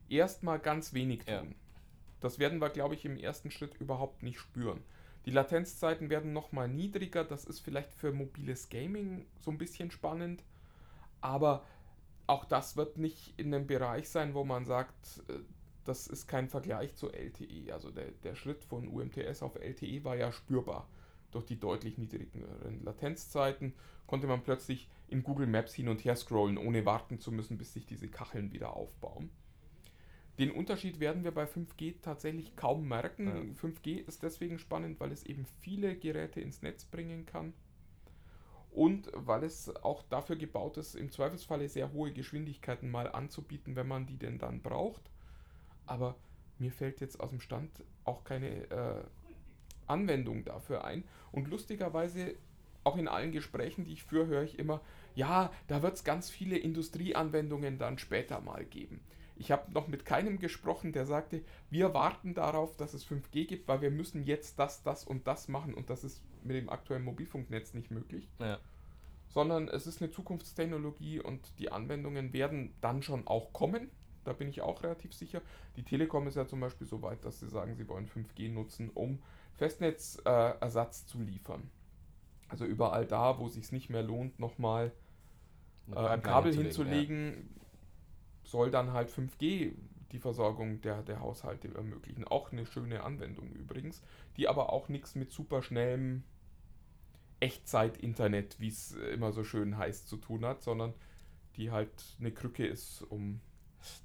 [0.10, 1.34] erstmal ganz wenig tun.
[1.34, 1.44] Ja.
[2.20, 4.84] Das werden wir, glaube ich, im ersten Schritt überhaupt nicht spüren.
[5.28, 7.26] Die Latenzzeiten werden nochmal niedriger.
[7.26, 10.42] Das ist vielleicht für mobiles Gaming so ein bisschen spannend.
[11.20, 11.66] Aber
[12.28, 15.34] auch das wird nicht in einem Bereich sein, wo man sagt, äh,
[15.84, 17.74] das ist kein Vergleich zu LTE.
[17.74, 20.88] Also der, der Schritt von UMTS auf LTE war ja spürbar.
[21.32, 23.74] Durch die deutlich niedrigeren Latenzzeiten
[24.06, 27.74] konnte man plötzlich in Google Maps hin und her scrollen, ohne warten zu müssen, bis
[27.74, 29.30] sich diese Kacheln wieder aufbauen.
[30.40, 33.56] Den Unterschied werden wir bei 5G tatsächlich kaum merken.
[33.56, 37.54] 5G ist deswegen spannend, weil es eben viele Geräte ins Netz bringen kann
[38.78, 43.88] und weil es auch dafür gebaut ist, im Zweifelsfalle sehr hohe Geschwindigkeiten mal anzubieten, wenn
[43.88, 45.02] man die denn dann braucht.
[45.88, 46.16] Aber
[46.60, 47.72] mir fällt jetzt aus dem Stand
[48.04, 49.04] auch keine äh,
[49.88, 51.04] Anwendung dafür ein.
[51.32, 52.36] Und lustigerweise
[52.84, 54.82] auch in allen Gesprächen, die ich führe, höre ich immer,
[55.16, 59.00] ja, da wird es ganz viele Industrieanwendungen dann später mal geben.
[59.40, 63.68] Ich habe noch mit keinem gesprochen, der sagte, wir warten darauf, dass es 5G gibt,
[63.68, 67.04] weil wir müssen jetzt das, das und das machen und das ist mit dem aktuellen
[67.04, 68.28] Mobilfunknetz nicht möglich.
[68.40, 68.60] Ja.
[69.30, 73.90] Sondern es ist eine Zukunftstechnologie und die Anwendungen werden dann schon auch kommen.
[74.24, 75.42] Da bin ich auch relativ sicher.
[75.76, 78.90] Die Telekom ist ja zum Beispiel so weit, dass sie sagen, sie wollen 5G nutzen,
[78.90, 79.20] um
[79.56, 81.70] Festnetzersatz äh, zu liefern.
[82.50, 84.92] Also überall da, wo es sich nicht mehr lohnt, nochmal
[85.92, 87.67] äh, ein Kabel hinzulegen, ja.
[88.48, 89.74] Soll dann halt 5G
[90.12, 92.24] die Versorgung der, der Haushalte ermöglichen.
[92.24, 94.02] Auch eine schöne Anwendung übrigens,
[94.38, 96.24] die aber auch nichts mit superschnellem
[97.40, 100.94] Echtzeit-Internet, wie es immer so schön heißt, zu tun hat, sondern
[101.58, 103.42] die halt eine Krücke ist, um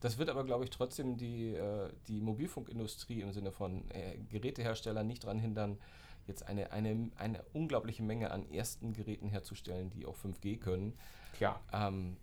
[0.00, 5.06] das wird aber, glaube ich, trotzdem die, äh, die Mobilfunkindustrie im Sinne von äh, Geräteherstellern
[5.06, 5.78] nicht daran hindern,
[6.26, 10.94] jetzt eine, eine, eine unglaubliche Menge an ersten Geräten herzustellen, die auch 5G können.
[11.32, 11.60] Klar.
[11.72, 12.16] Ähm,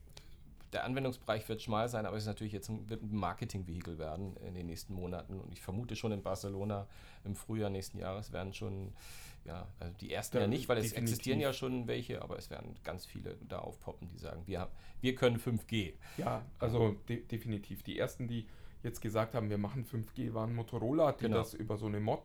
[0.74, 4.36] der Anwendungsbereich wird schmal sein, aber es ist natürlich jetzt ein, wird ein Marketingvehikel werden
[4.38, 5.40] in den nächsten Monaten.
[5.40, 6.88] Und ich vermute schon in Barcelona
[7.24, 8.94] im Frühjahr nächsten Jahres werden schon,
[9.46, 11.12] ja, also die ersten ja, ja nicht, weil es definitiv.
[11.12, 14.70] existieren ja schon welche, aber es werden ganz viele da aufpoppen, die sagen, wir,
[15.02, 15.94] wir können 5G.
[16.18, 17.84] Ja, also de definitiv.
[17.84, 18.48] Die ersten, die
[18.84, 21.38] jetzt gesagt haben, wir machen 5G, waren Motorola, die genau.
[21.38, 22.22] das über so eine Mod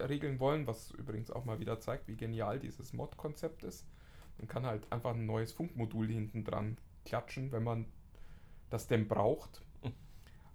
[0.00, 3.86] regeln wollen, was übrigens auch mal wieder zeigt, wie genial dieses Mod-Konzept ist.
[4.38, 7.86] Man kann halt einfach ein neues Funkmodul hinten dran klatschen, wenn man
[8.70, 9.62] das denn braucht.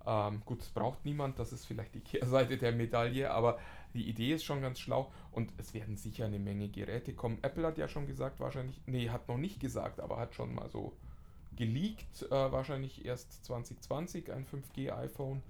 [0.06, 3.60] Ähm, gut, es braucht niemand, das ist vielleicht die Kehrseite der Medaille, aber
[3.94, 7.38] die Idee ist schon ganz schlau und es werden sicher eine Menge Geräte kommen.
[7.42, 10.70] Apple hat ja schon gesagt, wahrscheinlich, nee, hat noch nicht gesagt, aber hat schon mal
[10.70, 10.98] so
[11.56, 15.44] geleakt, äh, wahrscheinlich erst 2020 ein 5G-iPhone.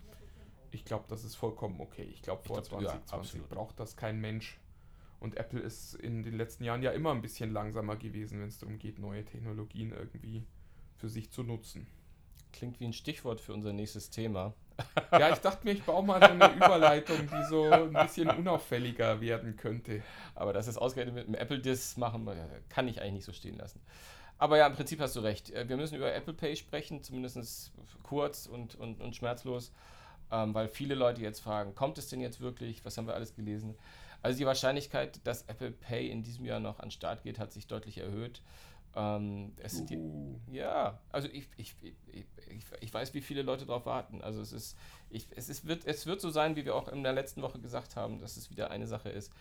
[0.71, 2.09] Ich glaube, das ist vollkommen okay.
[2.11, 4.59] Ich glaube, vor glaub, 2020 ja, braucht das kein Mensch.
[5.19, 8.57] Und Apple ist in den letzten Jahren ja immer ein bisschen langsamer gewesen, wenn es
[8.57, 10.45] darum geht, neue Technologien irgendwie
[10.99, 11.87] für sich zu nutzen.
[12.51, 14.53] Klingt wie ein Stichwort für unser nächstes Thema.
[15.11, 19.19] Ja, ich dachte mir, ich baue mal so eine Überleitung, die so ein bisschen unauffälliger
[19.21, 20.01] werden könnte.
[20.35, 22.27] Aber dass es ausgerechnet mit einem Apple-Diss machen,
[22.69, 23.81] kann ich eigentlich nicht so stehen lassen.
[24.37, 25.51] Aber ja, im Prinzip hast du recht.
[25.51, 27.71] Äh, wir müssen über Apple Pay sprechen, zumindest
[28.03, 29.73] kurz und, und, und schmerzlos,
[30.31, 32.85] ähm, weil viele Leute jetzt fragen, kommt es denn jetzt wirklich?
[32.85, 33.75] Was haben wir alles gelesen?
[34.21, 37.51] Also die Wahrscheinlichkeit, dass Apple Pay in diesem Jahr noch an den Start geht, hat
[37.51, 38.41] sich deutlich erhöht.
[38.95, 40.39] Ähm, es sind die, uh.
[40.51, 44.21] ja, also ich, ich, ich, ich, ich weiß, wie viele Leute darauf warten.
[44.21, 44.77] Also es ist,
[45.09, 47.59] ich, es ist, wird, es wird so sein, wie wir auch in der letzten Woche
[47.59, 49.31] gesagt haben, dass es wieder eine Sache ist,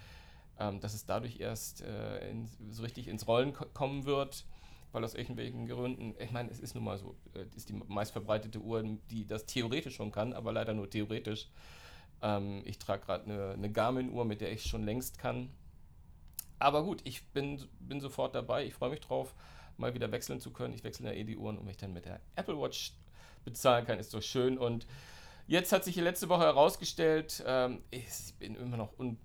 [0.58, 4.44] ähm, dass es dadurch erst äh, in, so richtig ins Rollen kommen wird,
[4.92, 8.60] weil aus irgendwelchen Gründen, ich meine, es ist nun mal so, äh, ist die meistverbreitete
[8.60, 11.48] Uhr, die das theoretisch schon kann, aber leider nur theoretisch.
[12.20, 15.48] Ähm, ich trage gerade eine, eine Garmin-Uhr, mit der ich schon längst kann
[16.58, 18.64] aber gut, ich bin, bin sofort dabei.
[18.64, 19.34] Ich freue mich drauf,
[19.76, 20.74] mal wieder wechseln zu können.
[20.74, 22.92] Ich wechsle ja eh die Uhren und wenn ich dann mit der Apple Watch
[23.44, 24.58] bezahlen kann, ist doch schön.
[24.58, 24.86] Und
[25.46, 29.18] jetzt hat sich hier letzte Woche herausgestellt, ähm, ich bin immer noch, un,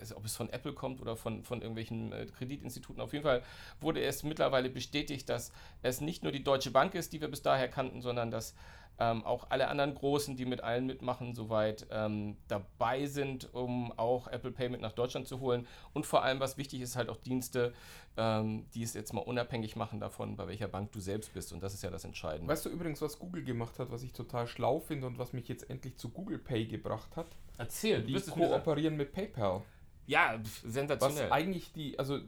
[0.00, 3.42] also ob es von Apple kommt oder von, von irgendwelchen äh, Kreditinstituten, auf jeden Fall
[3.80, 5.52] wurde es mittlerweile bestätigt, dass
[5.82, 8.54] es nicht nur die Deutsche Bank ist, die wir bis daher kannten, sondern dass
[8.98, 14.28] ähm, auch alle anderen Großen, die mit allen mitmachen, soweit ähm, dabei sind, um auch
[14.28, 15.66] Apple Pay mit nach Deutschland zu holen.
[15.92, 17.72] Und vor allem, was wichtig ist, halt auch Dienste,
[18.16, 21.52] ähm, die es jetzt mal unabhängig machen davon, bei welcher Bank du selbst bist.
[21.52, 22.52] Und das ist ja das Entscheidende.
[22.52, 25.48] Weißt du übrigens, was Google gemacht hat, was ich total schlau finde und was mich
[25.48, 27.26] jetzt endlich zu Google Pay gebracht hat?
[27.58, 29.62] Erzähl, die kooperieren mit PayPal.
[30.06, 31.24] Ja, sensationell.
[31.24, 32.18] Was eigentlich die, also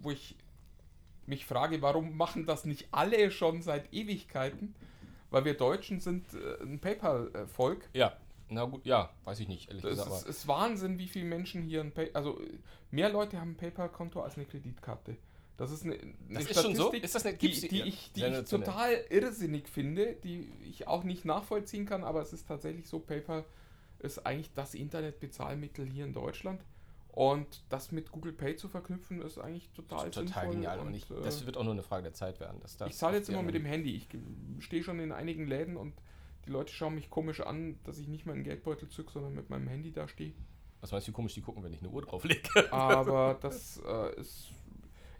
[0.00, 0.36] wo ich
[1.26, 4.74] mich frage, warum machen das nicht alle schon seit Ewigkeiten?
[5.34, 7.88] Weil wir Deutschen sind äh, ein PayPal-Volk.
[7.92, 8.16] Ja.
[8.48, 10.28] Na gut, ja, weiß ich nicht, ehrlich das gesagt.
[10.28, 12.40] Es ist Wahnsinn, wie viele Menschen hier ein PayPal, also
[12.90, 15.16] mehr Leute haben ein PayPal-Konto als eine Kreditkarte.
[15.56, 16.92] Das ist eine, eine das ist schon so?
[16.92, 21.24] Ist das eine, die, die, ich, die ich total irrsinnig finde, die ich auch nicht
[21.24, 23.44] nachvollziehen kann, aber es ist tatsächlich so, PayPal
[23.98, 26.60] ist eigentlich das Internetbezahlmittel hier in Deutschland.
[27.14, 30.80] Und das mit Google Pay zu verknüpfen, ist eigentlich total, ist total genial.
[30.80, 32.60] Und, ich, das äh, wird auch nur eine Frage der Zeit werden.
[32.88, 33.94] ich zahle jetzt immer mit dem Handy.
[33.94, 34.08] Ich
[34.64, 35.94] stehe schon in einigen Läden und
[36.44, 39.68] die Leute schauen mich komisch an, dass ich nicht meinen Geldbeutel zücke, sondern mit meinem
[39.68, 40.32] Handy da stehe.
[40.80, 42.72] Was meinst du, wie komisch die gucken, wenn ich eine Uhr drauflege?
[42.72, 44.50] Aber das äh, ist.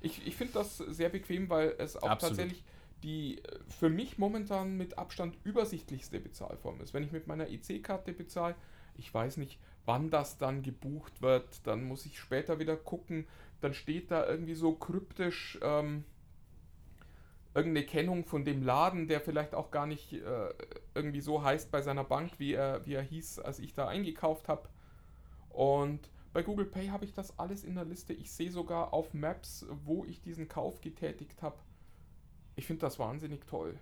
[0.00, 2.38] Ich, ich finde das sehr bequem, weil es auch Absolut.
[2.38, 2.64] tatsächlich
[3.04, 6.92] die äh, für mich momentan mit Abstand übersichtlichste Bezahlform ist.
[6.92, 8.57] Wenn ich mit meiner EC-Karte bezahle,
[8.96, 11.66] ich weiß nicht, wann das dann gebucht wird.
[11.66, 13.26] Dann muss ich später wieder gucken.
[13.60, 16.04] Dann steht da irgendwie so kryptisch ähm,
[17.54, 20.54] irgendeine Kennung von dem Laden, der vielleicht auch gar nicht äh,
[20.94, 24.48] irgendwie so heißt bei seiner Bank, wie er, wie er hieß, als ich da eingekauft
[24.48, 24.68] habe.
[25.50, 28.12] Und Bei Google Pay habe ich das alles in der Liste.
[28.12, 31.58] Ich sehe sogar auf Maps, wo ich diesen Kauf getätigt habe.
[32.56, 33.78] Ich finde das wahnsinnig toll.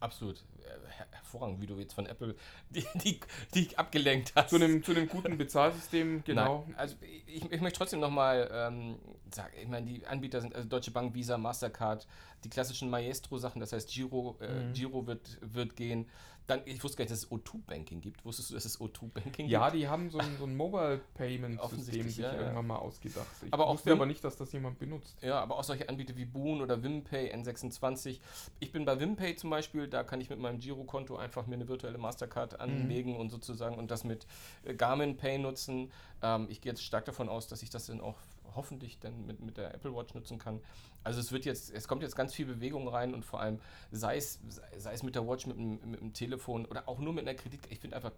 [0.00, 0.38] Absolut.
[0.60, 2.34] Äh, her- hervorragend, wie du jetzt von Apple
[2.70, 3.20] die, die,
[3.54, 4.50] die abgelenkt hast.
[4.50, 6.64] Zu einem, zu einem guten Bezahlsystem, genau.
[6.66, 8.98] Nein, also ich, ich möchte trotzdem nochmal ähm,
[9.32, 12.06] sagen, ich meine, die Anbieter sind also Deutsche Bank, Visa, Mastercard,
[12.44, 14.72] die klassischen Maestro-Sachen, das heißt Giro, äh, Mhm.
[14.72, 16.08] Giro wird, wird gehen.
[16.50, 18.24] Dann, ich wusste gar nicht, dass es O2-Banking gibt.
[18.24, 19.80] Wusstest du, dass es O2-Banking Ja, gibt?
[19.82, 22.40] die haben so ein, so ein Mobile Payment System Offensichtlich, sich ja, ja.
[22.40, 23.26] irgendwann mal ausgedacht.
[23.46, 25.16] Ich Aber auch wusste Wim- aber nicht, dass das jemand benutzt.
[25.22, 28.18] Ja, aber auch solche Anbieter wie Boon oder WimPay, N26.
[28.58, 31.68] Ich bin bei WimPay zum Beispiel, da kann ich mit meinem Girokonto einfach mir eine
[31.68, 34.26] virtuelle Mastercard anlegen und sozusagen und das mit
[34.64, 35.92] äh, Garmin Pay nutzen.
[36.22, 38.16] Ähm, ich gehe jetzt stark davon aus, dass ich das dann auch
[38.54, 40.60] hoffentlich dann mit, mit der Apple Watch nutzen kann.
[41.04, 43.60] Also es wird jetzt, es kommt jetzt ganz viel Bewegung rein und vor allem
[43.90, 44.40] sei es,
[44.76, 47.36] sei es mit der Watch, mit dem, mit dem Telefon oder auch nur mit einer
[47.36, 48.12] Kredit, ich finde einfach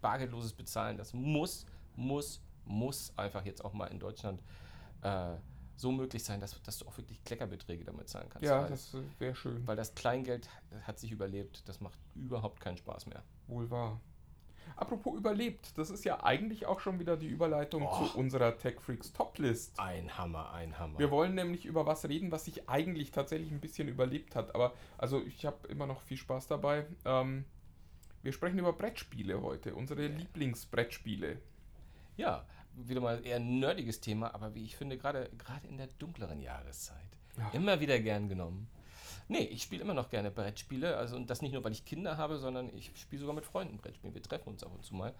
[0.00, 4.42] bargeldloses Bezahlen, das muss, muss, muss einfach jetzt auch mal in Deutschland
[5.02, 5.36] äh,
[5.76, 8.48] so möglich sein, dass, dass du auch wirklich Kleckerbeträge damit zahlen kannst.
[8.48, 9.66] Ja, weil, das wäre schön.
[9.66, 10.48] weil das Kleingeld
[10.82, 13.22] hat sich überlebt, das macht überhaupt keinen Spaß mehr.
[13.46, 14.00] Wohl wahr.
[14.74, 18.04] Apropos überlebt, das ist ja eigentlich auch schon wieder die Überleitung Oh.
[18.06, 19.78] zu unserer Tech Freaks Toplist.
[19.78, 20.98] Ein Hammer, ein Hammer.
[20.98, 24.54] Wir wollen nämlich über was reden, was sich eigentlich tatsächlich ein bisschen überlebt hat.
[24.54, 26.86] Aber also ich habe immer noch viel Spaß dabei.
[27.04, 27.44] Ähm,
[28.22, 31.38] wir sprechen über Brettspiele heute, unsere Lieblingsbrettspiele.
[32.16, 35.86] Ja, wieder mal eher ein nerdiges Thema, aber wie ich finde, gerade gerade in der
[35.98, 36.98] dunkleren Jahreszeit.
[37.38, 37.50] Ja.
[37.52, 38.68] Immer wieder gern genommen.
[39.28, 40.96] Nee, ich spiele immer noch gerne Brettspiele.
[40.96, 43.78] Also und das nicht nur, weil ich Kinder habe, sondern ich spiele sogar mit Freunden
[43.78, 44.14] Brettspiele.
[44.14, 45.14] Wir treffen uns ab und zu mal.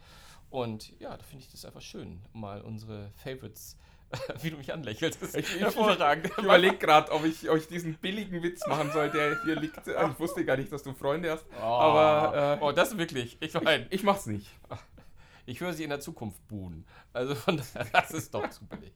[0.51, 3.77] Und ja, da finde ich das einfach schön, mal unsere Favorites,
[4.43, 5.21] wie du mich anlächelst.
[5.21, 6.27] Das ist Ich- hervorragend.
[6.39, 9.89] Ich überlege gerade, ob ich euch diesen billigen Witz machen soll, der hier liegt.
[9.89, 11.45] Äh, Ich wusste gar nicht, dass du Freunde hast.
[11.59, 13.37] Oh, Aber, äh, oh, das wirklich.
[13.41, 14.49] Ich meine, Ich, ich mach's nicht.
[15.47, 16.87] ich höre sie in der Zukunft buhen.
[17.13, 17.61] Also von
[17.93, 18.93] das ist doch zu billig.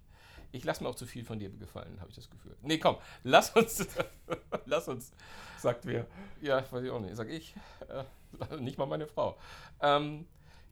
[0.52, 2.56] Ich lasse mir auch zu viel von dir gefallen, habe ich das Gefühl.
[2.62, 3.86] Nee, komm, lass uns,
[4.66, 5.12] lass uns,
[5.58, 6.06] Sagt wer.
[6.40, 7.54] ja, weiß ich auch nicht, sag ich,
[7.88, 9.38] äh, nicht mal meine Frau.
[9.80, 10.26] Ähm,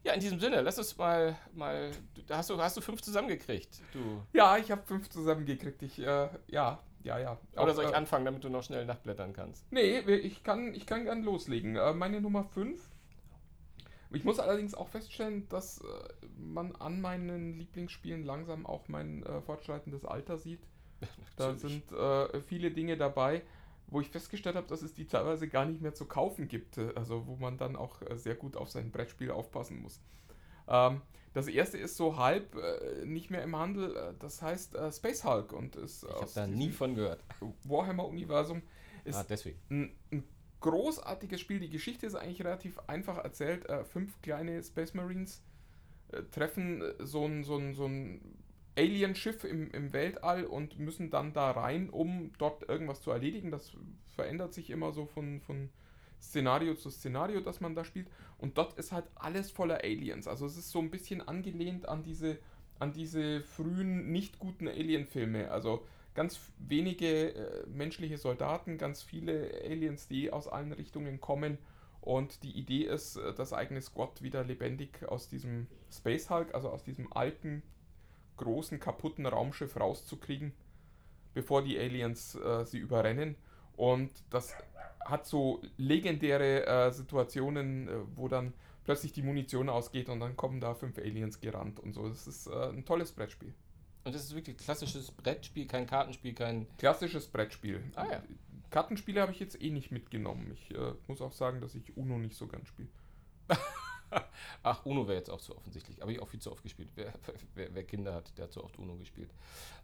[0.05, 1.91] ja, in diesem Sinne, lass uns mal, mal,
[2.31, 4.23] hast du, hast du fünf zusammengekriegt, du.
[4.33, 5.83] Ja, ich habe fünf zusammengekriegt.
[5.83, 7.39] Ich, äh, ja, ja, ja.
[7.57, 9.71] Oder soll ich äh, anfangen, damit du noch schnell nachblättern kannst?
[9.73, 11.77] Nee, ich kann, ich kann gern loslegen.
[11.77, 12.81] Äh, meine Nummer 5.
[14.11, 15.85] Ich muss allerdings auch feststellen, dass äh,
[16.39, 20.61] man an meinen Lieblingsspielen langsam auch mein äh, fortschreitendes Alter sieht.
[21.37, 23.43] Da sind äh, viele Dinge dabei,
[23.87, 26.79] wo ich festgestellt habe, dass es die teilweise gar nicht mehr zu kaufen gibt.
[26.79, 30.01] Äh, Also wo man dann auch äh, sehr gut auf sein Brettspiel aufpassen muss.
[30.67, 31.03] Ähm,
[31.35, 33.95] das erste ist so halb äh, nicht mehr im Handel.
[33.97, 37.23] Äh, das heißt äh, Space Hulk und ist Ich habe da nie von gehört.
[37.65, 38.63] Warhammer-Universum.
[39.05, 39.59] Ist Ah, deswegen.
[39.71, 40.25] ein, ein
[40.61, 41.61] großartiges Spiel.
[41.61, 43.69] Die Geschichte ist eigentlich relativ einfach erzählt.
[43.69, 45.43] Äh, fünf kleine Space Marines
[46.13, 48.21] äh, treffen äh, so ein, so ein, so ein
[48.77, 53.51] Alien-Schiff im, im Weltall und müssen dann da rein, um dort irgendwas zu erledigen.
[53.51, 53.73] Das
[54.15, 55.71] verändert sich immer so von, von
[56.21, 58.09] Szenario zu Szenario, das man da spielt.
[58.39, 60.29] Und dort ist halt alles voller Aliens.
[60.29, 62.39] Also es ist so ein bisschen angelehnt an diese,
[62.79, 65.51] an diese frühen, nicht guten Alien-Filme.
[65.51, 65.85] Also
[66.19, 71.59] ganz wenige äh, menschliche Soldaten, ganz viele Aliens, die aus allen Richtungen kommen.
[72.01, 76.71] Und die Idee ist, äh, das eigene Squad wieder lebendig aus diesem Space Hulk, also
[76.71, 77.63] aus diesem alten,
[78.37, 80.55] großen, kaputten Raumschiff rauszukriegen,
[81.35, 83.37] bevor die Aliens äh, sie überrennen.
[83.77, 84.57] Und das
[85.05, 90.59] hat so legendäre äh, Situationen, äh, wo dann plötzlich die Munition ausgeht und dann kommen
[90.59, 92.09] da fünf Aliens gerannt und so.
[92.09, 93.55] Das ist äh, ein tolles Brettspiel.
[94.05, 96.67] Und das ist wirklich klassisches Brettspiel, kein Kartenspiel, kein.
[96.79, 97.83] Klassisches Brettspiel.
[97.95, 98.23] Ah, ja.
[98.71, 100.51] Kartenspiele habe ich jetzt eh nicht mitgenommen.
[100.53, 102.89] Ich äh, muss auch sagen, dass ich Uno nicht so gern spiele.
[104.63, 106.03] Ach, Uno wäre jetzt auch zu offensichtlich.
[106.03, 106.91] Aber ich auch viel zu oft gespielt.
[106.95, 107.13] Wer,
[107.55, 109.31] wer, wer Kinder hat, der hat zu oft Uno gespielt.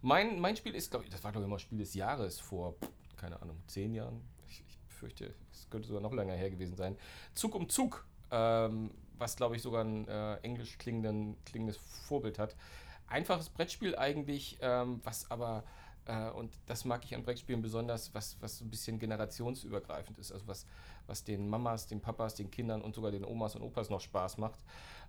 [0.01, 2.75] Mein, mein Spiel ist, glaube ich, das war, glaube ich, mal Spiel des Jahres vor,
[3.17, 4.21] keine Ahnung, zehn Jahren.
[4.47, 6.97] Ich, ich fürchte, es könnte sogar noch länger her gewesen sein.
[7.33, 12.55] Zug um Zug, ähm, was, glaube ich, sogar ein äh, englisch klingendes Vorbild hat.
[13.07, 15.63] Einfaches Brettspiel eigentlich, ähm, was aber,
[16.05, 20.31] äh, und das mag ich an Brettspielen besonders, was, was so ein bisschen generationsübergreifend ist.
[20.31, 20.65] Also was,
[21.07, 24.37] was den Mamas, den Papas, den Kindern und sogar den Omas und Opas noch Spaß
[24.37, 24.59] macht.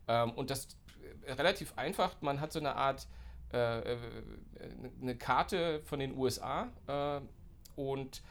[0.08, 0.68] Ähm, und das
[1.26, 2.14] äh, relativ einfach.
[2.20, 3.06] Man hat so eine Art,
[3.52, 3.98] äh, äh,
[5.00, 7.20] eine Karte von den USA äh,
[7.80, 8.22] und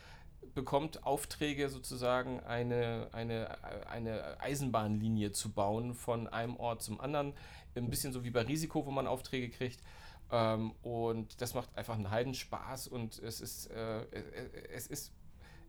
[0.54, 7.34] bekommt Aufträge sozusagen eine, eine, eine Eisenbahnlinie zu bauen von einem Ort zum anderen.
[7.76, 9.82] Ein bisschen so wie bei Risiko, wo man Aufträge kriegt.
[10.32, 15.14] Ähm, und das macht einfach einen Heidenspaß und es ist, äh, äh, es ist,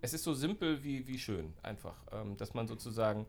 [0.01, 3.27] es ist so simpel wie, wie schön einfach, ähm, dass man sozusagen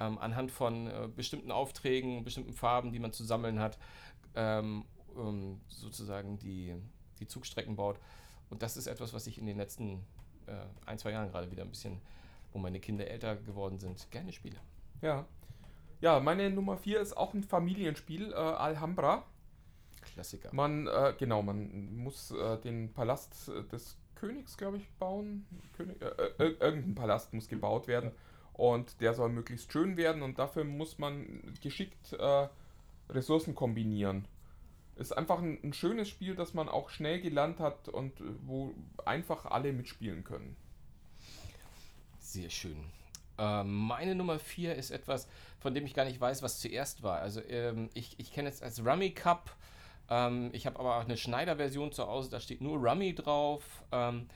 [0.00, 3.78] ähm, anhand von äh, bestimmten Aufträgen, bestimmten Farben, die man zu sammeln hat,
[4.34, 4.84] ähm,
[5.16, 6.74] ähm, sozusagen die,
[7.20, 8.00] die Zugstrecken baut.
[8.50, 10.04] Und das ist etwas, was ich in den letzten
[10.46, 12.00] äh, ein, zwei Jahren gerade wieder ein bisschen,
[12.52, 14.56] wo meine Kinder älter geworden sind, gerne spiele.
[15.02, 15.26] Ja.
[16.04, 19.24] Ja, meine Nummer 4 ist auch ein Familienspiel, äh, Alhambra.
[20.02, 20.50] Klassiker.
[20.52, 25.46] Man, äh, genau, man muss äh, den Palast äh, des Königs, glaube ich, bauen.
[25.74, 28.12] König, äh, äh, irgendein Palast muss gebaut werden
[28.52, 32.14] und der soll möglichst schön werden und dafür muss man geschickt
[33.08, 34.28] Ressourcen kombinieren.
[34.96, 38.12] Ist einfach ein, ein, schönes Spiel, das man auch schnell gelernt hat und
[38.42, 38.74] wo
[39.06, 40.54] einfach alle mitspielen können.
[42.18, 42.76] Sehr schön.
[43.38, 47.20] Ähm, meine Nummer 4 ist etwas, von dem ich gar nicht weiß, was zuerst war.
[47.20, 49.50] Also ähm, ich, ich kenne es als Rummy Cup.
[50.08, 53.64] Ähm, ich habe aber auch eine Schneider-Version zu Hause, da steht nur Rummy drauf.
[53.92, 54.28] Ähm,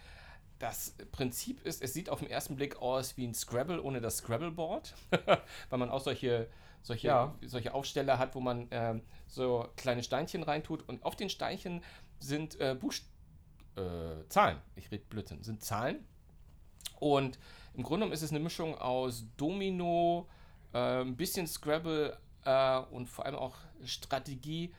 [0.58, 4.18] das Prinzip ist, es sieht auf den ersten Blick aus wie ein Scrabble ohne das
[4.18, 4.94] Scrabble-Board,
[5.70, 6.48] weil man auch solche,
[6.82, 7.34] solche, ja.
[7.42, 11.82] solche Aufsteller hat, wo man äh, so kleine Steinchen reintut und auf den Steinchen
[12.18, 12.92] sind äh, Buch
[13.76, 14.58] äh, Zahlen.
[14.74, 16.04] Ich rede Blödsinn, sind Zahlen.
[16.98, 17.38] Und
[17.74, 20.28] im Grunde genommen ist es eine Mischung aus Domino,
[20.72, 24.74] äh, ein bisschen Scrabble äh, und vor allem auch Strategie.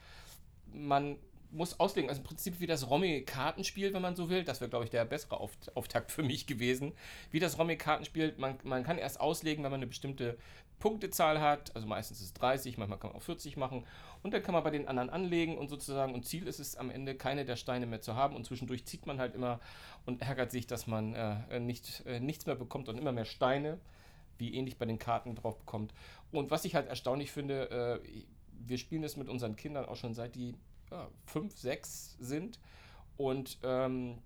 [0.73, 1.17] Man
[1.52, 2.10] muss auslegen.
[2.10, 4.43] Also im Prinzip wie das Romy-Kartenspiel, wenn man so will.
[4.43, 6.93] Das wäre, glaube ich, der bessere Auftakt für mich gewesen.
[7.32, 10.38] Wie das Romy-Kartenspiel, man, man kann erst auslegen, wenn man eine bestimmte
[10.80, 11.75] Punktezahl hat.
[11.75, 13.86] Also meistens ist es 30, manchmal kann man auch 40 machen.
[14.21, 16.89] Und dann kann man bei den anderen anlegen und sozusagen, und Ziel ist es am
[16.89, 18.36] Ende, keine der Steine mehr zu haben.
[18.36, 19.60] Und zwischendurch zieht man halt immer
[20.05, 23.79] und ärgert sich, dass man äh, nicht, äh, nichts mehr bekommt und immer mehr Steine,
[24.38, 25.93] wie ähnlich bei den Karten drauf bekommt.
[26.32, 30.13] Und was ich halt erstaunlich finde, äh, wir spielen das mit unseren Kindern auch schon
[30.13, 30.55] seit die
[30.91, 32.60] ja, fünf, sechs sind
[33.17, 34.17] und ähm,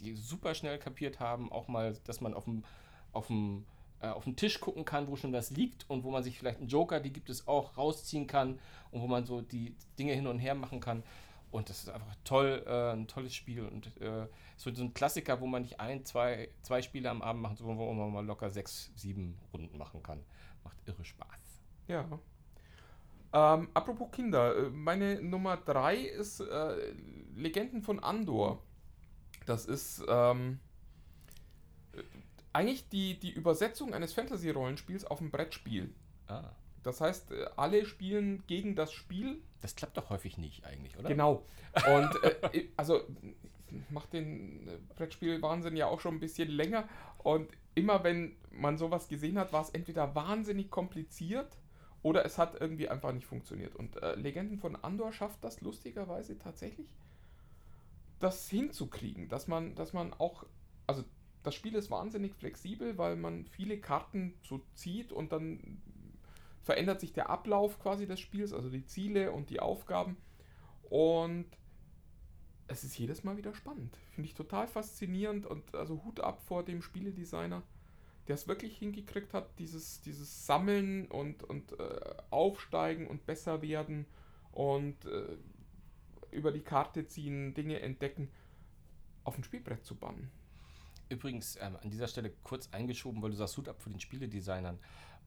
[0.00, 2.64] die super schnell kapiert haben, auch mal, dass man auf dem,
[3.12, 3.66] auf dem
[4.02, 6.58] äh, auf dem Tisch gucken kann, wo schon was liegt und wo man sich vielleicht
[6.58, 8.58] einen Joker, die gibt es auch, rausziehen kann
[8.90, 11.02] und wo man so die Dinge hin und her machen kann.
[11.50, 13.66] Und das ist einfach toll, äh, ein tolles Spiel.
[13.66, 14.26] Und äh,
[14.64, 17.78] wird so ein Klassiker, wo man nicht ein, zwei, zwei Spiele am Abend macht, sondern
[17.78, 20.22] wo man mal locker sechs, sieben Runden machen kann.
[20.64, 21.60] Macht irre Spaß.
[21.88, 22.06] Ja,
[23.34, 26.92] ähm, apropos Kinder, äh, meine Nummer 3 ist äh,
[27.34, 28.62] Legenden von Andor.
[29.46, 30.71] Das ist ähm, äh,
[32.52, 35.94] eigentlich die, die Übersetzung eines Fantasy-Rollenspiels auf ein Brettspiel.
[36.28, 36.50] Ah.
[36.82, 39.40] Das heißt, äh, alle spielen gegen das Spiel.
[39.60, 41.08] Das klappt doch häufig nicht eigentlich, oder?
[41.08, 41.44] Genau.
[41.86, 42.10] Und
[42.52, 43.02] äh, also
[43.90, 46.88] macht den Brettspiel Wahnsinn ja auch schon ein bisschen länger.
[47.18, 51.56] Und immer wenn man sowas gesehen hat, war es entweder wahnsinnig kompliziert
[52.02, 53.74] oder es hat irgendwie einfach nicht funktioniert.
[53.76, 56.88] Und äh, Legenden von Andor schafft das lustigerweise tatsächlich,
[58.18, 60.44] das hinzukriegen, dass man, dass man auch,
[60.86, 61.04] also
[61.42, 65.82] das Spiel ist wahnsinnig flexibel, weil man viele Karten so zieht und dann
[66.62, 70.16] verändert sich der Ablauf quasi des Spiels, also die Ziele und die Aufgaben.
[70.88, 71.46] Und
[72.68, 73.96] es ist jedes Mal wieder spannend.
[74.12, 77.62] Finde ich total faszinierend und also Hut ab vor dem Spieledesigner
[78.28, 82.00] der es wirklich hingekriegt hat, dieses, dieses Sammeln und, und äh,
[82.30, 84.06] Aufsteigen und besser werden
[84.52, 85.36] und äh,
[86.30, 88.30] über die Karte ziehen, Dinge entdecken,
[89.24, 90.30] auf ein Spielbrett zu bannen.
[91.12, 94.78] Übrigens, ähm, an dieser Stelle kurz eingeschoben, weil du sagst, Hut ab für den Spieledesignern.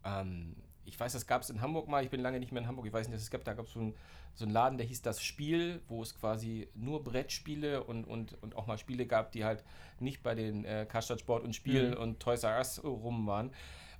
[0.03, 2.67] Ähm, ich weiß, das gab es in Hamburg mal, ich bin lange nicht mehr in
[2.67, 3.95] Hamburg, ich weiß nicht, es gab, da gab es so, ein,
[4.35, 8.55] so einen Laden, der hieß Das Spiel, wo es quasi nur Brettspiele und, und, und
[8.55, 9.63] auch mal Spiele gab, die halt
[9.99, 11.97] nicht bei den äh, Karstadt Sport und Spiel mhm.
[11.97, 13.51] und Toys R Us rum waren.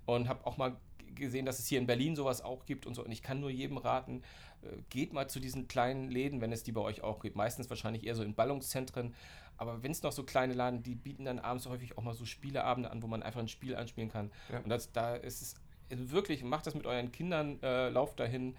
[0.05, 0.75] Und habe auch mal
[1.15, 3.03] gesehen, dass es hier in Berlin sowas auch gibt und so.
[3.03, 4.21] Und ich kann nur jedem raten,
[4.61, 7.35] äh, geht mal zu diesen kleinen Läden, wenn es die bei euch auch gibt.
[7.35, 9.15] Meistens wahrscheinlich eher so in Ballungszentren.
[9.57, 12.25] Aber wenn es noch so kleine Laden, die bieten dann abends häufig auch mal so
[12.25, 14.31] Spieleabende an, wo man einfach ein Spiel anspielen kann.
[14.51, 14.59] Ja.
[14.59, 15.55] Und das, da ist es
[15.91, 18.55] also wirklich, macht das mit euren Kindern, äh, lauft dahin,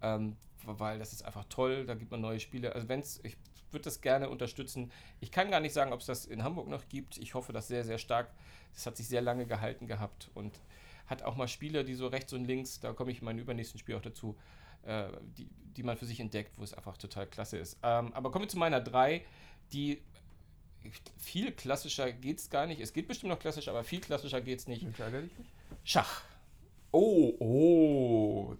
[0.00, 2.74] ähm, weil das ist einfach toll, da gibt man neue Spiele.
[2.74, 3.36] Also wenn es, ich
[3.72, 4.90] würde das gerne unterstützen.
[5.20, 7.18] Ich kann gar nicht sagen, ob es das in Hamburg noch gibt.
[7.18, 8.30] Ich hoffe das sehr, sehr stark.
[8.74, 10.58] Das hat sich sehr lange gehalten gehabt und
[11.06, 13.78] hat auch mal Spiele, die so rechts und links, da komme ich in meinem übernächsten
[13.78, 14.36] Spiel auch dazu,
[14.82, 17.78] äh, die, die man für sich entdeckt, wo es einfach total klasse ist.
[17.82, 19.24] Ähm, aber kommen wir zu meiner 3,
[19.72, 20.02] die
[21.16, 22.80] viel klassischer geht es gar nicht.
[22.80, 24.86] Es geht bestimmt noch klassisch, aber viel klassischer geht es nicht.
[25.84, 26.22] Schach.
[26.90, 28.56] Oh, oh.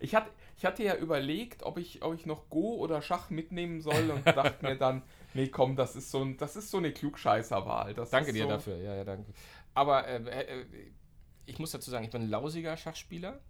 [0.00, 3.80] Ich hatte, ich hatte ja überlegt, ob ich, ob ich noch Go oder Schach mitnehmen
[3.80, 5.02] soll und dachte mir dann,
[5.34, 7.94] nee, komm, das ist so, ein, das ist so eine Klugscheißerwahl.
[7.94, 9.32] Das danke dir so dafür, ja, ja, danke.
[9.74, 10.64] Aber äh, äh,
[11.46, 13.40] ich muss dazu sagen, ich bin ein lausiger Schachspieler.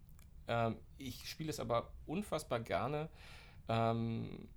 [0.49, 3.09] Ähm, ich spiele es aber unfassbar gerne.
[3.69, 4.49] Ähm,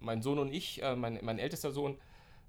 [0.00, 1.98] mein Sohn und ich, äh, mein, mein ältester Sohn,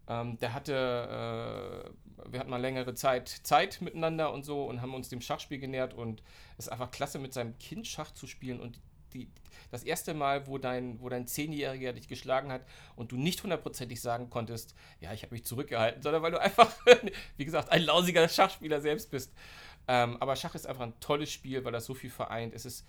[0.07, 4.93] ähm, der hatte, äh, wir hatten mal längere Zeit Zeit miteinander und so und haben
[4.93, 6.21] uns dem Schachspiel genähert und
[6.57, 8.79] es ist einfach klasse, mit seinem Kind Schach zu spielen und
[9.13, 9.29] die,
[9.71, 12.61] das erste Mal, wo dein, wo dein Zehnjähriger dich geschlagen hat
[12.95, 16.71] und du nicht hundertprozentig sagen konntest, ja, ich habe mich zurückgehalten, sondern weil du einfach,
[17.37, 19.33] wie gesagt, ein lausiger Schachspieler selbst bist.
[19.87, 22.53] Ähm, aber Schach ist einfach ein tolles Spiel, weil das so viel vereint.
[22.53, 22.85] Es ist,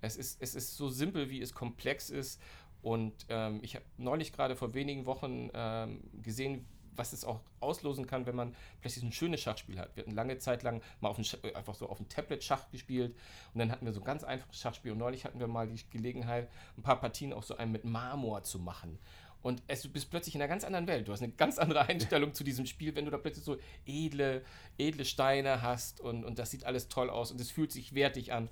[0.00, 2.40] es ist, es ist so simpel, wie es komplex ist.
[2.86, 8.06] Und ähm, ich habe neulich gerade vor wenigen Wochen ähm, gesehen, was es auch auslosen
[8.06, 9.96] kann, wenn man plötzlich ein schönes Schachspiel hat.
[9.96, 12.70] Wir hatten lange Zeit lang mal auf ein, äh, einfach so auf dem Tablet Schach
[12.70, 13.16] gespielt
[13.52, 15.80] und dann hatten wir so ein ganz einfaches Schachspiel und neulich hatten wir mal die
[15.90, 19.00] Gelegenheit, ein paar Partien auch so einen mit Marmor zu machen.
[19.42, 21.08] Und es, du bist plötzlich in einer ganz anderen Welt.
[21.08, 24.44] Du hast eine ganz andere Einstellung zu diesem Spiel, wenn du da plötzlich so edle,
[24.78, 28.32] edle Steine hast und, und das sieht alles toll aus und es fühlt sich wertig
[28.32, 28.48] an.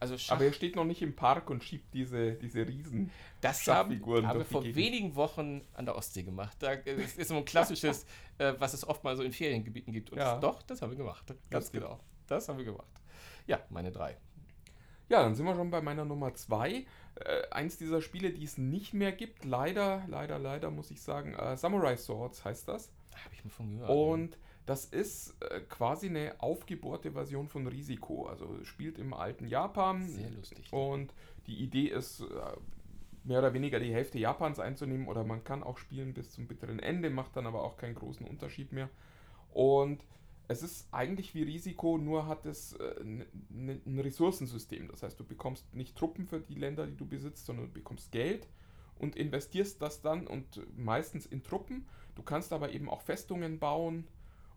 [0.00, 3.66] Also Schach, Aber er steht noch nicht im Park und schiebt diese, diese riesen das
[3.66, 4.76] haben, haben wir vor Gegend.
[4.76, 6.56] wenigen Wochen an der Ostsee gemacht.
[6.60, 8.06] Da ist, ist so ein klassisches,
[8.38, 10.10] äh, was es oft mal so in Feriengebieten gibt.
[10.10, 10.38] Und ja.
[10.38, 11.34] doch, das haben wir gemacht.
[11.50, 11.98] Ganz genau.
[12.26, 12.86] Das haben wir gemacht.
[13.46, 14.16] Ja, meine drei.
[15.08, 16.84] Ja, dann sind wir schon bei meiner Nummer zwei.
[17.14, 19.44] Äh, eins dieser Spiele, die es nicht mehr gibt.
[19.44, 21.34] Leider, leider, leider muss ich sagen.
[21.34, 22.92] Äh, Samurai Swords heißt das.
[23.24, 23.90] Habe ich mir von gehört.
[23.90, 24.38] Und
[24.68, 28.26] das ist äh, quasi eine aufgebohrte Version von Risiko.
[28.26, 30.06] Also spielt im alten Japan.
[30.06, 30.70] Sehr lustig.
[30.70, 31.14] Und
[31.46, 32.24] die Idee ist, äh,
[33.24, 35.08] mehr oder weniger die Hälfte Japans einzunehmen.
[35.08, 38.26] Oder man kann auch spielen bis zum bitteren Ende, macht dann aber auch keinen großen
[38.26, 38.90] Unterschied mehr.
[39.54, 40.04] Und
[40.48, 44.88] es ist eigentlich wie Risiko, nur hat es äh, ein Ressourcensystem.
[44.88, 48.12] Das heißt, du bekommst nicht Truppen für die Länder, die du besitzt, sondern du bekommst
[48.12, 48.46] Geld
[48.98, 51.86] und investierst das dann und meistens in Truppen.
[52.16, 54.06] Du kannst aber eben auch Festungen bauen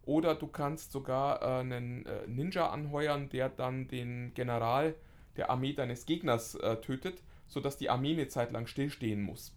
[0.05, 4.95] oder du kannst sogar äh, einen äh, Ninja anheuern, der dann den General
[5.37, 9.55] der Armee deines Gegners äh, tötet, sodass die Armee eine Zeit lang stillstehen muss.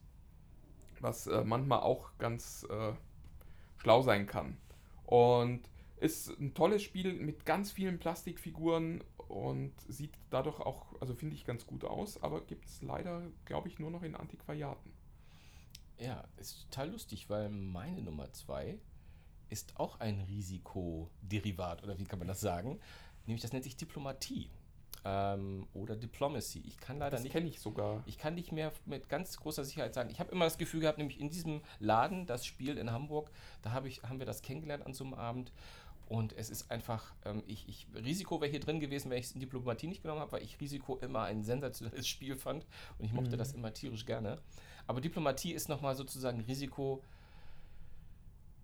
[1.00, 2.92] Was äh, manchmal auch ganz äh,
[3.78, 4.56] schlau sein kann.
[5.06, 11.34] Und ist ein tolles Spiel mit ganz vielen Plastikfiguren und sieht dadurch auch, also finde
[11.34, 14.92] ich, ganz gut aus, aber gibt es leider, glaube ich, nur noch in Antiquariaten.
[15.98, 18.78] Ja, ist total lustig, weil meine Nummer 2
[19.54, 22.80] ist auch ein Risikoderivat, oder wie kann man das sagen?
[23.24, 24.50] Nämlich das nennt sich Diplomatie
[25.04, 26.60] ähm, oder Diplomacy.
[26.66, 27.32] Ich kann leider das nicht.
[27.32, 28.02] kenne ich sogar.
[28.04, 30.10] Ich kann nicht mehr mit ganz großer Sicherheit sagen.
[30.10, 33.30] Ich habe immer das Gefühl gehabt, nämlich in diesem Laden, das Spiel in Hamburg,
[33.62, 35.52] da hab ich, haben wir das kennengelernt an so einem Abend.
[36.08, 39.32] Und es ist einfach, ähm, ich, ich, Risiko wäre hier drin gewesen, wenn ich es
[39.32, 42.66] in Diplomatie nicht genommen habe, weil ich Risiko immer ein sensationelles Spiel fand
[42.98, 43.38] und ich mochte mhm.
[43.38, 44.38] das immer tierisch gerne.
[44.88, 47.02] Aber Diplomatie ist nochmal sozusagen Risiko,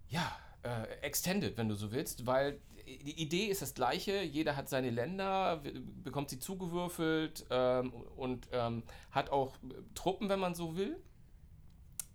[0.09, 4.69] ja, äh, extended, wenn du so willst, weil die Idee ist das gleiche, jeder hat
[4.69, 5.63] seine Länder,
[6.03, 9.57] bekommt sie zugewürfelt ähm, und ähm, hat auch
[9.95, 11.01] Truppen, wenn man so will.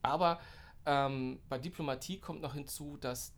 [0.02, 0.39] Aber
[0.86, 3.34] ähm, bei Diplomatie kommt noch hinzu, dass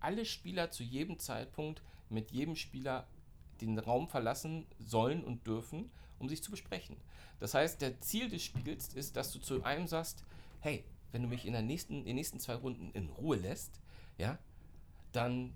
[0.00, 3.06] alle Spieler zu jedem Zeitpunkt mit jedem Spieler
[3.60, 6.96] den Raum verlassen sollen und dürfen, um sich zu besprechen.
[7.38, 10.24] Das heißt, der Ziel des Spiels ist, dass du zu einem sagst,
[10.60, 13.80] hey, wenn du mich in, der nächsten, in den nächsten zwei Runden in Ruhe lässt,
[14.18, 14.38] ja,
[15.12, 15.54] dann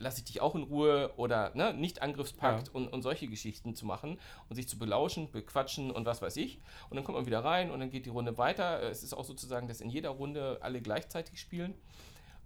[0.00, 2.74] lasse ich dich auch in Ruhe oder ne, nicht Angriffspakt ja.
[2.74, 6.60] und, und solche Geschichten zu machen und sich zu belauschen, bequatschen und was weiß ich.
[6.88, 8.82] Und dann kommt man wieder rein und dann geht die Runde weiter.
[8.82, 11.74] Es ist auch sozusagen, dass in jeder Runde alle gleichzeitig spielen.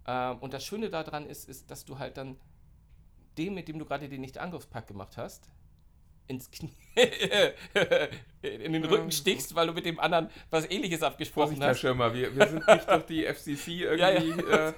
[0.05, 2.37] Ähm, und das Schöne daran ist, ist, dass du halt dann
[3.37, 5.49] dem, mit dem du gerade den Nicht-Angriffspakt gemacht hast,
[6.27, 6.73] ins Knie,
[8.41, 11.67] in den Rücken stichst, weil du mit dem anderen was ähnliches abgesprochen Vorsicht, hast.
[11.67, 14.69] Herr Schirmer, wir, wir sind nicht durch die FCC irgendwie ja, ja.
[14.69, 14.73] Äh,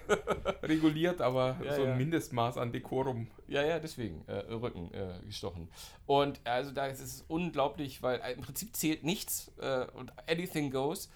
[0.63, 3.27] reguliert, aber ja, so ein Mindestmaß an Dekorum.
[3.47, 5.69] Ja, ja, deswegen äh, Rücken äh, gestochen.
[6.05, 11.09] Und also da ist es unglaublich, weil im Prinzip zählt nichts äh, und anything goes.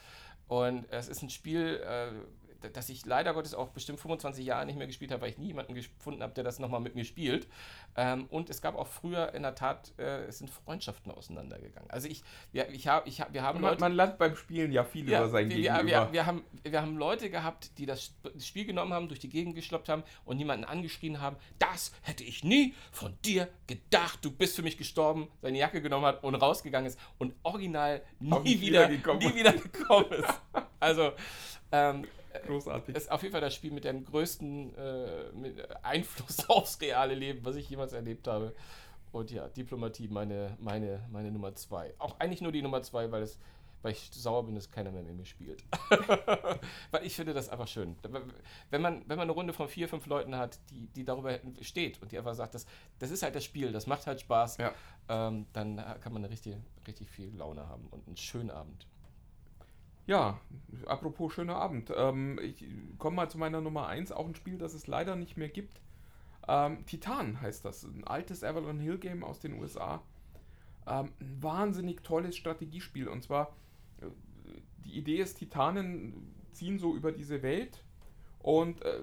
[0.47, 2.11] Und es ist ein Spiel, äh,
[2.73, 5.47] dass ich leider Gottes auch bestimmt 25 Jahre nicht mehr gespielt habe, weil ich nie
[5.47, 7.47] jemanden gefunden habe, der das nochmal mit mir spielt.
[7.95, 11.89] Ähm, und es gab auch früher in der Tat, äh, es sind Freundschaften auseinandergegangen.
[11.89, 14.71] Also ich, ja, ich habe, ich hab, wir haben man, Leute, man lernt beim Spielen
[14.71, 15.85] ja viel ja, über sein wir, Gegenüber.
[15.85, 19.55] Wir, wir, haben, wir haben Leute gehabt, die das Spiel genommen haben, durch die Gegend
[19.55, 24.55] geschloppt haben und niemanden angeschrien haben, das hätte ich nie von dir gedacht, du bist
[24.55, 29.13] für mich gestorben, seine Jacke genommen hat und rausgegangen ist und original nie, wieder, wieder
[29.15, 30.41] nie wieder gekommen ist.
[30.79, 31.11] Also
[31.71, 32.05] ähm,
[32.45, 32.95] Großartig.
[32.95, 37.43] Ist auf jeden Fall das Spiel mit dem größten äh, mit Einfluss aufs reale Leben,
[37.43, 38.53] was ich jemals erlebt habe.
[39.11, 41.93] Und ja, Diplomatie, meine, meine, meine Nummer zwei.
[41.99, 43.39] Auch eigentlich nur die Nummer zwei, weil, es,
[43.81, 45.63] weil ich sauer bin, dass keiner mehr mit mir spielt.
[46.91, 47.97] weil ich finde das einfach schön.
[48.69, 52.01] Wenn man, wenn man eine Runde von vier, fünf Leuten hat, die, die darüber steht
[52.01, 52.65] und die einfach sagt, das,
[52.99, 54.73] das ist halt das Spiel, das macht halt Spaß, ja.
[55.09, 56.55] ähm, dann kann man eine richtig,
[56.87, 58.87] richtig viel Laune haben und einen schönen Abend.
[60.07, 60.39] Ja,
[60.87, 61.91] apropos schöner Abend.
[61.95, 62.65] Ähm, ich
[62.97, 65.81] komme mal zu meiner Nummer 1, auch ein Spiel, das es leider nicht mehr gibt.
[66.47, 70.01] Ähm, Titan heißt das, ein altes Avalon Hill Game aus den USA.
[70.87, 73.07] Ähm, ein wahnsinnig tolles Strategiespiel.
[73.07, 73.55] Und zwar,
[74.01, 74.07] äh,
[74.85, 77.83] die Idee ist, Titanen ziehen so über diese Welt
[78.39, 79.01] und äh,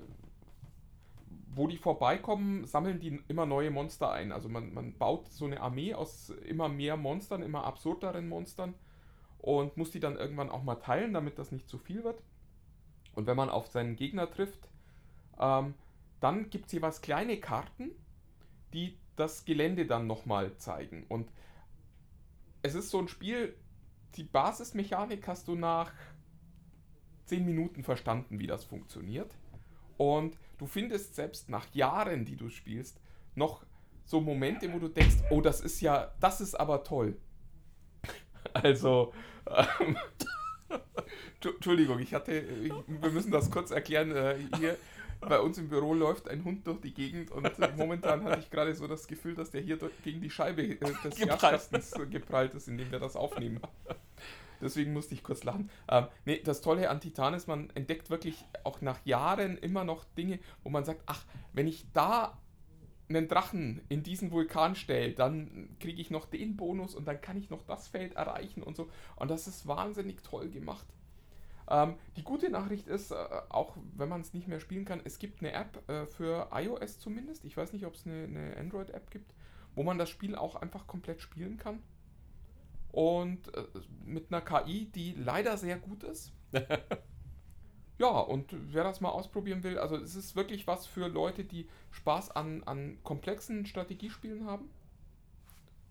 [1.54, 4.32] wo die vorbeikommen, sammeln die immer neue Monster ein.
[4.32, 8.74] Also man, man baut so eine Armee aus immer mehr Monstern, immer absurderen Monstern
[9.38, 12.22] und muss die dann irgendwann auch mal teilen, damit das nicht zu viel wird.
[13.14, 14.68] Und wenn man auf seinen Gegner trifft,
[15.40, 15.74] ähm,
[16.20, 17.90] dann gibt es jeweils kleine Karten,
[18.72, 21.04] die das Gelände dann nochmal zeigen.
[21.08, 21.30] Und
[22.62, 23.54] es ist so ein Spiel,
[24.14, 25.92] die Basismechanik hast du nach
[27.26, 29.36] 10 Minuten verstanden, wie das funktioniert.
[29.96, 33.00] Und du findest selbst nach Jahren, die du spielst,
[33.34, 33.64] noch
[34.04, 37.16] so Momente, wo du denkst, oh, das ist ja, das ist aber toll.
[38.62, 39.12] Also,
[39.46, 39.96] ähm,
[41.44, 44.14] Entschuldigung, ich hatte, ich, wir müssen das kurz erklären.
[44.14, 44.76] Äh, hier
[45.20, 48.74] bei uns im Büro läuft ein Hund durch die Gegend und momentan hatte ich gerade
[48.74, 52.90] so das Gefühl, dass der hier gegen die Scheibe äh, des Gaskastens geprallt ist, indem
[52.90, 53.60] wir das aufnehmen.
[54.60, 55.70] Deswegen musste ich kurz lachen.
[55.88, 60.04] Ähm, nee, das Tolle an Titan ist, man entdeckt wirklich auch nach Jahren immer noch
[60.16, 62.36] Dinge, wo man sagt, ach, wenn ich da
[63.08, 67.36] einen Drachen in diesen Vulkan stelle, dann kriege ich noch den Bonus und dann kann
[67.36, 68.88] ich noch das Feld erreichen und so.
[69.16, 70.86] Und das ist wahnsinnig toll gemacht.
[71.70, 73.16] Ähm, die gute Nachricht ist, äh,
[73.48, 76.98] auch wenn man es nicht mehr spielen kann, es gibt eine App äh, für iOS
[76.98, 77.44] zumindest.
[77.44, 79.34] Ich weiß nicht, ob es eine, eine Android-App gibt,
[79.74, 81.82] wo man das Spiel auch einfach komplett spielen kann.
[82.90, 83.64] Und äh,
[84.04, 86.32] mit einer KI, die leider sehr gut ist.
[87.98, 91.68] ja, und wer das mal ausprobieren will, also es ist wirklich was für Leute, die
[91.90, 94.70] Spaß an, an komplexen Strategiespielen haben.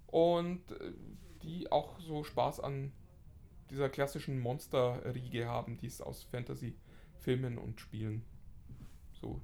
[0.08, 0.94] Und äh,
[1.44, 2.94] die auch so Spaß an
[3.70, 8.24] dieser klassischen Monster-Riege haben, die es aus Fantasy-Filmen und Spielen
[9.12, 9.42] so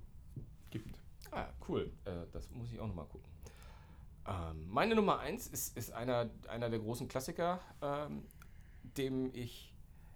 [0.70, 0.98] gibt.
[1.32, 1.92] Ah, cool.
[2.06, 3.30] Äh, das muss ich auch nochmal gucken.
[4.26, 8.24] Ähm, meine Nummer 1 ist, ist einer, einer der großen Klassiker, ähm,
[8.98, 9.73] dem ich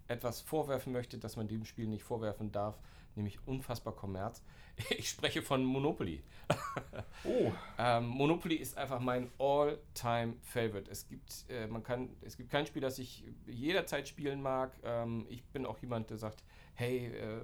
[0.07, 2.79] etwas vorwerfen möchte, das man dem Spiel nicht vorwerfen darf,
[3.15, 4.41] nämlich unfassbar Kommerz.
[4.91, 6.21] Ich spreche von Monopoly.
[7.23, 7.51] oh.
[7.79, 10.91] ähm, Monopoly ist einfach mein All-Time-Favorite.
[10.91, 14.77] Es gibt, äh, man kann, es gibt kein Spiel, das ich jederzeit spielen mag.
[14.83, 16.43] Ähm, ich bin auch jemand, der sagt,
[16.75, 17.41] hey, äh,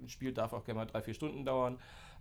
[0.00, 1.78] ein Spiel darf auch gerne mal drei, vier Stunden dauern.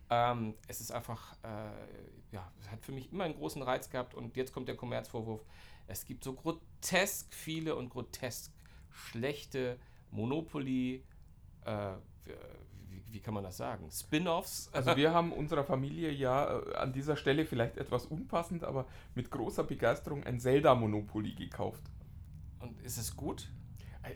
[0.09, 4.13] Ähm, es ist einfach, äh, ja, es hat für mich immer einen großen Reiz gehabt
[4.13, 5.43] und jetzt kommt der Kommerzvorwurf.
[5.87, 8.51] Es gibt so grotesk viele und grotesk
[8.95, 9.77] schlechte
[10.11, 11.03] Monopoly,
[11.65, 11.93] äh,
[12.87, 13.89] wie, wie, kann man das sagen?
[13.91, 14.69] Spin-offs.
[14.73, 19.29] Also wir haben unserer Familie ja äh, an dieser Stelle vielleicht etwas unpassend, aber mit
[19.29, 21.83] großer Begeisterung ein Zelda-Monopoly gekauft.
[22.59, 23.49] Und ist es gut?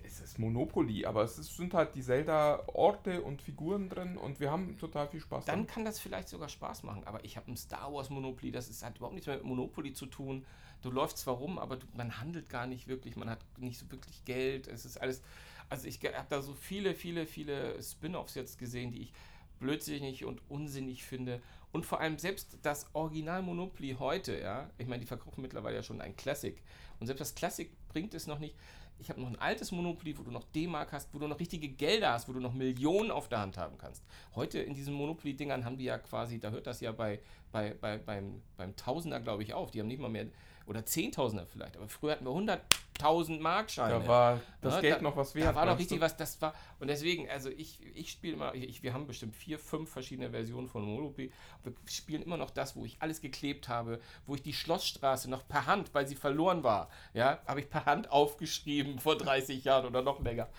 [0.04, 4.78] Es ist Monopoly, aber es sind halt die Zelda-Orte und Figuren drin und wir haben
[4.78, 5.46] total viel Spaß.
[5.46, 5.72] Dann damit.
[5.72, 8.84] kann das vielleicht sogar Spaß machen, aber ich habe ein Star Wars Monopoly, das ist,
[8.84, 10.46] hat überhaupt nichts mehr mit Monopoly zu tun.
[10.82, 13.90] Du läufst zwar rum, aber du, man handelt gar nicht wirklich, man hat nicht so
[13.92, 14.68] wirklich Geld.
[14.68, 15.22] Es ist alles.
[15.70, 19.14] Also ich habe da so viele, viele, viele Spin-offs jetzt gesehen, die ich
[19.60, 21.42] blödsinnig und unsinnig finde.
[21.72, 25.84] Und vor allem selbst das Original Monopoly heute, ja, ich meine, die verkaufen mittlerweile ja
[25.84, 26.60] schon ein Classic.
[27.00, 28.56] Und selbst das Classic bringt es noch nicht
[29.00, 31.70] ich habe noch ein altes Monopoly, wo du noch D-Mark hast, wo du noch richtige
[31.70, 34.04] Gelder hast, wo du noch Millionen auf der Hand haben kannst.
[34.36, 37.20] Heute in diesen Monopoly-Dingern haben die ja quasi, da hört das ja bei,
[37.52, 39.72] bei, bei beim, beim Tausender, glaube ich, auf.
[39.72, 40.28] Die haben nicht mal mehr,
[40.70, 44.02] oder Zehntausender vielleicht, aber früher hatten wir 100.000 Markscheine.
[44.02, 45.50] Da war das ja, Geld da, noch was wert.
[45.50, 46.04] Da war doch richtig du?
[46.04, 49.58] was, das war, und deswegen, also ich, ich spiele immer, ich, wir haben bestimmt vier,
[49.58, 51.32] fünf verschiedene Versionen von Monopoly.
[51.64, 55.48] Wir spielen immer noch das, wo ich alles geklebt habe, wo ich die Schlossstraße noch
[55.48, 59.88] per Hand, weil sie verloren war, ja, habe ich per Hand aufgeschrieben vor 30 Jahren
[59.88, 60.50] oder noch länger.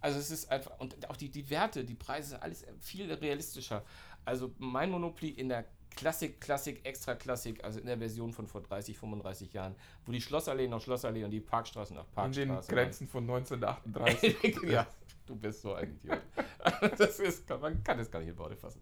[0.00, 3.84] Also es ist einfach, und auch die, die Werte, die Preise, alles viel realistischer.
[4.24, 5.66] Also mein Monopoly in der
[5.98, 9.74] Klassik, Klassik, Extra Klassik, also in der Version von vor 30, 35 Jahren,
[10.06, 12.50] wo die Schlossallee noch Schlossallee und die Parkstraßen noch Parkstraßen.
[12.50, 14.58] In den Grenzen von 1938.
[14.68, 14.86] ja,
[15.26, 16.20] du bist so ein Idiot.
[16.98, 18.80] das ist, man kann das gar nicht in Worte fassen.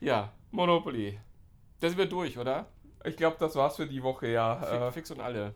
[0.00, 1.18] Ja, Monopoly.
[1.80, 2.66] Das wird durch, oder?
[3.04, 4.56] Ich glaube, das war's für die Woche, ja.
[4.56, 5.54] Fix, äh, fix und alle.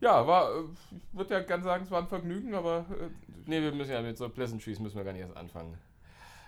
[0.00, 2.84] Ja, war, ich würde ja gerne sagen, es war ein Vergnügen, aber.
[2.90, 3.08] Äh,
[3.46, 5.78] nee, wir müssen ja mit so Pleasant Trees müssen wir gar nicht erst anfangen.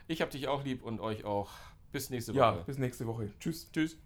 [0.07, 1.51] Ich hab dich auch lieb und euch auch.
[1.93, 2.39] Bis nächste Woche.
[2.41, 3.30] Ja, bis nächste Woche.
[3.41, 3.70] Tschüss.
[3.72, 3.97] Tschüss.